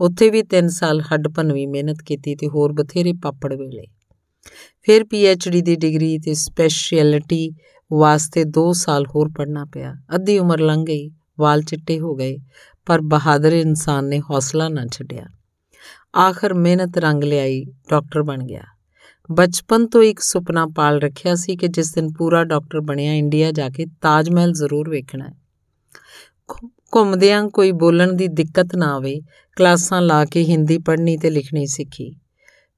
[0.00, 3.86] ਉੱਥੇ ਵੀ 3 ਸਾਲ ਹੱਡ ਭੰਨਵੀਂ ਮਿਹਨਤ ਕੀਤੀ ਤੇ ਹੋਰ ਬਥੇਰੇ ਪਾਪੜ ਵੇਲੇ।
[4.82, 5.04] ਫਿਰ
[5.50, 7.50] ਡੀ ਦੀ ਡਿਗਰੀ ਤੇ ਸਪੈਸ਼ਲਿਟੀ
[7.92, 11.10] ਵਾਸਤੇ 2 ਸਾਲ ਹੋਰ ਪੜ੍ਹਨਾ ਪਿਆ। ਅੱਧੀ ਉਮਰ ਲੰਘ ਗਈ।
[11.40, 12.36] ਵਾਲ ਚਿੱਟੇ ਹੋ ਗਏ,
[12.86, 15.26] ਪਰ ਬਹਾਦਰ ਇਨਸਾਨ ਨੇ ਹੌਸਲਾ ਨਾ ਛੱਡਿਆ।
[16.16, 18.62] ਆਖਰ ਮਿਹਨਤ ਰੰਗ ਲਿਆਈ, ਡਾਕਟਰ ਬਣ ਗਿਆ।
[19.30, 23.68] ਬਚਪਨ ਤੋਂ ਇੱਕ ਸੁਪਨਾ ਪਾਲ ਰੱਖਿਆ ਸੀ ਕਿ ਜਿਸ ਦਿਨ ਪੂਰਾ ਡਾਕਟਰ ਬਣਿਆ, ਇੰਡੀਆ ਜਾ
[23.68, 25.34] ਕੇ ਤਾਜ ਮਹਿਲ ਜ਼ਰੂਰ ਵੇਖਣਾ ਹੈ।
[26.96, 29.20] ਘੁੰਮਦਿਆਂ ਕੋਈ ਬੋਲਣ ਦੀ ਦਿੱਕਤ ਨਾ ਆਵੇ,
[29.56, 32.16] ਕਲਾਸਾਂ ਲਾ ਕੇ ਹਿੰਦੀ ਪੜ੍ਹਨੀ ਤੇ ਲਿਖਣੀ ਸਿੱਖੀ।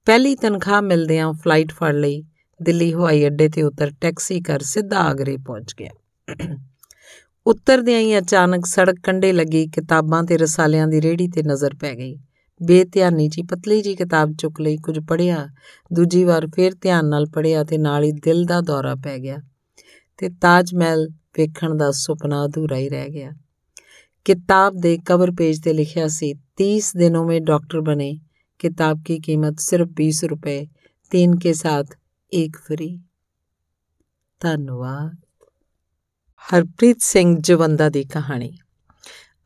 [0.07, 2.22] ਪਹਿਲੀ ਤਨਖਾਹ ਮਿਲਦਿਆਂ ਫਲਾਈਟ ਫੜ ਲਈ,
[2.62, 5.90] ਦਿੱਲੀ ਹਵਾਈ ਅੱਡੇ ਤੇ ਉਤਰ ਟੈਕਸੀ ਕਰ ਸਿੱਧਾ ਆਗਰੇ ਪਹੁੰਚ ਗਿਆ।
[7.45, 12.17] ਉਤਰਦਿਆਂ ਹੀ ਅਚਾਨਕ ਸੜਕ ਕੰਢੇ ਲੱਗੀ ਕਿਤਾਬਾਂ ਤੇ ਰਸਾਲਿਆਂ ਦੀ ਰੇੜੀ ਤੇ ਨਜ਼ਰ ਪੈ ਗਈ
[12.62, 15.47] ਬੇਧਿਆਨੀ ਜੀ ਪਤਲੀ ਜੀ ਕਿਤਾਬ ਚੁੱਕ ਲਈ ਕੁਝ ਪੜਿਆ
[15.91, 19.38] ਦੂਜੀ ਵਾਰ ਫੇਰ ਧਿਆਨ ਨਾਲ ਪੜਿਆ ਤੇ ਨਾਲ ਹੀ ਦਿਲ ਦਾ ਦੌਰਾ ਪੈ ਗਿਆ
[20.17, 21.07] ਤੇ ਤਾਜ ਮਹਿਲ
[21.38, 23.31] ਵੇਖਣ ਦਾ ਸੁਪਨਾ ਅਧੂਰਾ ਹੀ ਰਹਿ ਗਿਆ
[24.25, 28.07] किताब ਦੇ कवर पेज ਤੇ ਲਿਖਿਆ ਸੀ 30 दिनों में डॉक्टर बने
[28.60, 30.55] किताब की कीमत सिर्फ 20 रुपए
[31.12, 31.95] तीन के साथ
[32.31, 32.89] एक फ्री
[34.41, 35.15] ਧੰਨਵਾਦ
[36.42, 38.52] ਹਰਪ੍ਰੀਤ ਸਿੰਘ ਜਵੰਦਾ ਦੀ ਕਹਾਣੀ।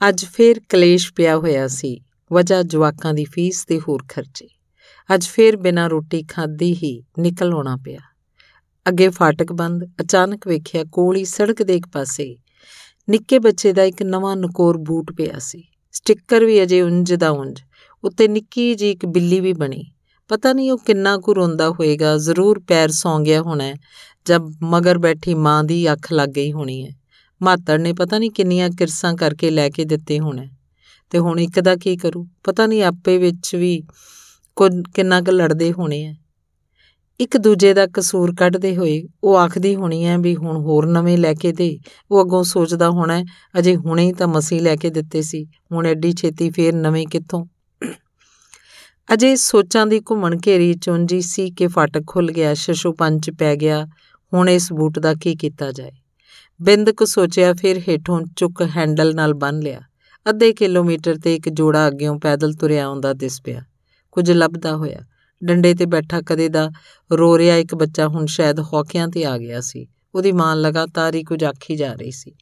[0.08, 2.00] ਅੱਜ ਫੇਰ ਕਲੇਸ਼ ਪਿਆ ਹੋਇਆ ਸੀ।
[2.32, 4.48] ਵਜ੍ਹਾ ਜਵਾਕਾਂ ਦੀ ਫੀਸ ਤੇ ਹੋਰ ਖਰਚੇ।
[5.14, 7.98] ਅੱਜ ਫੇਰ ਬਿਨਾਂ ਰੋਟੀ ਖਾਦੀ ਹੀ ਨਿਕਲ ਆਉਣਾ ਪਿਆ।
[8.88, 12.36] ਅੱਗੇ ਫਾਟਕ ਬੰਦ, ਅਚਾਨਕ ਵੇਖਿਆ ਕੋਲੀ ਸੜਕ ਦੇ ਇੱਕ ਪਾਸੇ
[13.10, 17.60] ਨਿੱਕੇ ਬੱਚੇ ਦਾ ਇੱਕ ਨਵਾਂ ਨਕੋਰ ਬੂਟ ਪਿਆ ਸੀ। ਸਟicker ਵੀ ਅਜੇ ਉਂਝ ਦਾ ਉਂਝ,
[18.04, 19.84] ਉੱਤੇ ਨਿੱਕੀ ਜੀ ਇੱਕ ਬਿੱਲੀ ਵੀ ਬਣੀ।
[20.28, 23.74] ਪਤਾ ਨਹੀਂ ਉਹ ਕਿੰਨਾ ਕੁ ਰੋਂਦਾ ਹੋਏਗਾ, ਜ਼ਰੂਰ ਪੈਰ ਸੌਂ ਗਿਆ ਹੋਣਾ
[24.26, 26.92] ਜਦ ਮਗਰ ਬੈਠੀ ਮਾਂ ਦੀ ਅੱਖ ਲੱਗ ਗਈ ਹੋਣੀ ਹੈ
[27.42, 30.48] ਮਾਤੜ ਨੇ ਪਤਾ ਨਹੀਂ ਕਿੰਨੀਆਂ ਕਿਰਸਾਂ ਕਰਕੇ ਲੈ ਕੇ ਦਿੱਤੇ ਹੋਣੇ।
[31.10, 32.26] ਤੇ ਹੁਣ ਇੱਕ ਦਾ ਕੀ ਕਰੂ?
[32.44, 33.82] ਪਤਾ ਨਹੀਂ ਆਪੇ ਵਿੱਚ ਵੀ
[34.94, 36.14] ਕਿੰਨਾ ਕੁ ਲੜਦੇ ਹੋਣੇ ਆ
[37.20, 41.34] ਇੱਕ ਦੂਜੇ ਦਾ ਕਸੂਰ ਕੱਢਦੇ ਹੋਏ ਉਹ ਆਖਦੀ ਹੋਣੀ ਐ ਵੀ ਹੁਣ ਹੋਰ ਨਵੇਂ ਲੈ
[41.34, 41.78] ਕੇ ਦੇ।
[42.10, 43.22] ਉਹ ਅੱਗੋਂ ਸੋਚਦਾ ਹੋਣਾ
[43.58, 47.44] ਅਜੇ ਹੁਣੇ ਹੀ ਤਾਂ ਮਸੀ ਲੈ ਕੇ ਦਿੱਤੇ ਸੀ। ਹੁਣ ਐਡੀ ਛੇਤੀ ਫੇਰ ਨਵੇਂ ਕਿੱਥੋਂ?
[49.14, 53.86] ਅਜੇ ਸੋਚਾਂ ਦੀ ਘੁੰਮਣ ਘੇਰੀ ਚੁੰਜੀ ਸੀ ਕਿ ਫਾਟਕ ਖੁੱਲ ਗਿਆ, ਸ਼ਸ਼ੂ ਪੰਜ ਪੈ ਗਿਆ।
[54.34, 55.92] ਹੁਣ ਇਸ ਬੂਟ ਦਾ ਕੀ ਕੀਤਾ ਜਾਏ?
[56.62, 59.80] ਬਿੰਦ ਕੁ ਸੋਚਿਆ, ਫਿਰ ਹੇਠੋਂ ਚੁੱਕ ਹੈਂਡਲ ਨਾਲ ਬੰਨ ਲਿਆ।
[60.28, 63.62] ਅੱਧੇ ਕਿਲੋਮੀਟਰ ਤੇ ਇੱਕ ਜੋੜਾ ਅੱਗਿਓਂ ਪੈਦਲ ਤੁਰਿਆ ਆਉਂਦਾ ਦਿਸ ਪਿਆ।
[64.12, 64.98] ਕੁਝ ਲੱਭਦਾ ਹੋਇਆ।
[65.44, 66.70] ਡੰਡੇ ਤੇ ਬੈਠਾ ਕਦੇ ਦਾ
[67.12, 71.24] ਰੋ ਰਿਹਾ ਇੱਕ ਬੱਚਾ ਹੁਣ ਸ਼ਾਇਦ ਹੌਕਿਆਂ ਤੇ ਆ ਗਿਆ ਸੀ। ਉਹਦੀ ਮਾਂ ਲਗਾਤਾਰ ਹੀ
[71.24, 72.34] ਕੁਝ ਆਖੀ ਜਾ ਰਹੀ ਸੀ।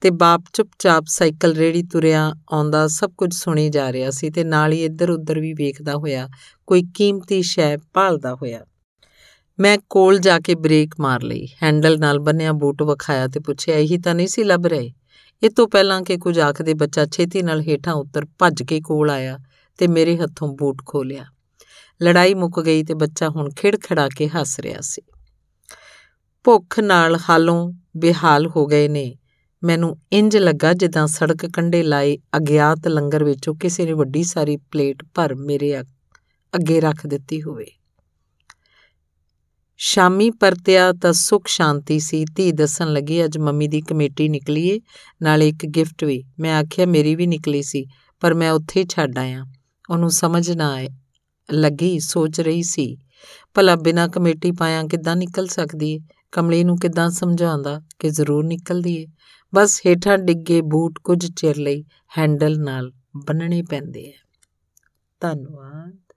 [0.00, 4.72] ਤੇ ਬਾਪ ਚੁੱਪਚਾਪ ਸਾਈਕਲ ਰੇੜੀ ਤੁਰਿਆ ਆਉਂਦਾ ਸਭ ਕੁਝ ਸੁਣੀ ਜਾ ਰਿਹਾ ਸੀ ਤੇ ਨਾਲ
[4.72, 6.28] ਹੀ ਇੱਧਰ ਉੱਧਰ ਵੀ ਵੇਖਦਾ ਹੋਇਆ
[6.66, 8.60] ਕੋਈ ਕੀਮਤੀ ਸ਼ੈ ਭਾਲਦਾ ਹੋਇਆ।
[9.60, 13.98] ਮੈਂ ਕੋਲ ਜਾ ਕੇ ਬ੍ਰੇਕ ਮਾਰ ਲਈ। ਹੈਂਡਲ ਨਾਲ ਬੰਨਿਆ ਬੂਟ ਵਿਖਾਇਆ ਤੇ ਪੁੱਛਿਆ, ਇਹੀ
[13.98, 14.92] ਤਾਂ ਨਹੀਂ ਸੀ ਲੱਭ ਰਹੇ?
[15.42, 19.38] ਇਹ ਤੋਂ ਪਹਿਲਾਂ ਕਿ ਕੁਝ ਆਖਦੇ ਬੱਚਾ ਛੇਤੀ ਨਾਲ ਹੇਠਾਂ ਉੱਤਰ ਭੱਜ ਕੇ ਕੋਲ ਆਇਆ
[19.78, 21.24] ਤੇ ਮੇਰੇ ਹੱਥੋਂ ਬੂਟ ਖੋਲਿਆ
[22.02, 25.02] ਲੜਾਈ ਮੁੱਕ ਗਈ ਤੇ ਬੱਚਾ ਹੁਣ ਖਿੜਖੜਾ ਕੇ ਹੱਸ ਰਿਹਾ ਸੀ।
[26.44, 29.16] ਭੁੱਖ ਨਾਲ ਹਾਲੋਂ ਬੇਹਾਲ ਹੋ ਗਏ ਨੇ।
[29.64, 35.04] ਮੈਨੂੰ ਇੰਜ ਲੱਗਾ ਜਿੱਦਾਂ ਸੜਕ ਕੰਢੇ ਲਾਏ ਅਗਿਆਤ ਲੰਗਰ ਵਿੱਚੋਂ ਕਿਸੇ ਨੇ ਵੱਡੀ ਸਾਰੀ ਪਲੇਟ
[35.14, 37.66] ਭਰ ਮੇਰੇ ਅੱਗੇ ਰੱਖ ਦਿੱਤੀ ਹੋਵੇ।
[39.78, 44.80] ਸ਼ਾਮੀ ਪਰਤਿਆ ਤਾਂ ਸੁਖ ਸ਼ਾਂਤੀ ਸੀ। ਧੀ ਦੱਸਣ ਲੱਗੀ, ਅੱਜ ਮੰਮੀ ਦੀ ਕਮੇਟੀ ਨਿਕਲੀ ਏ,
[45.22, 47.86] ਨਾਲ ਇੱਕ ਗਿਫਟ ਵੀ। ਮੈਂ ਆਖਿਆ, ਮੇਰੀ ਵੀ ਨਿਕਲੀ ਸੀ,
[48.20, 49.44] ਪਰ ਮੈਂ ਉੱਥੇ ਛੱਡ ਆਇਆ।
[49.90, 50.88] ਉਹਨੂੰ ਸਮਝ ਨਾ ਆਏ,
[51.52, 52.98] ਲੱਗੀ, ਸੋਚ ਰਹੀ ਸੀ,
[53.54, 56.00] ਭਲਾ ਬਿਨਾ ਕਮੇਟੀ ਪਾਇਆ ਕਿੱਦਾਂ ਨਿਕਲ ਸਕਦੀ ਏ?
[56.32, 59.06] ਕਮਲੀ ਨੂੰ ਕਿੱਦਾਂ ਸਮਝਾਉਂਦਾ ਕਿ ਜ਼ਰੂਰ ਨਿਕਲਦੀ ਏ?
[59.54, 61.84] ਬਸ ਹੇਠਾਂ ਡਿੱਗੇ ਬੂਟ ਕੁਝ ਚਿਰ ਲਈ
[62.18, 64.12] ਹੈਂਡਲ ਨਾਲ ਬੰਨਣੇ ਪੈਂਦੇ ਆ।
[65.20, 66.05] ਧੰਨਵਾਦ।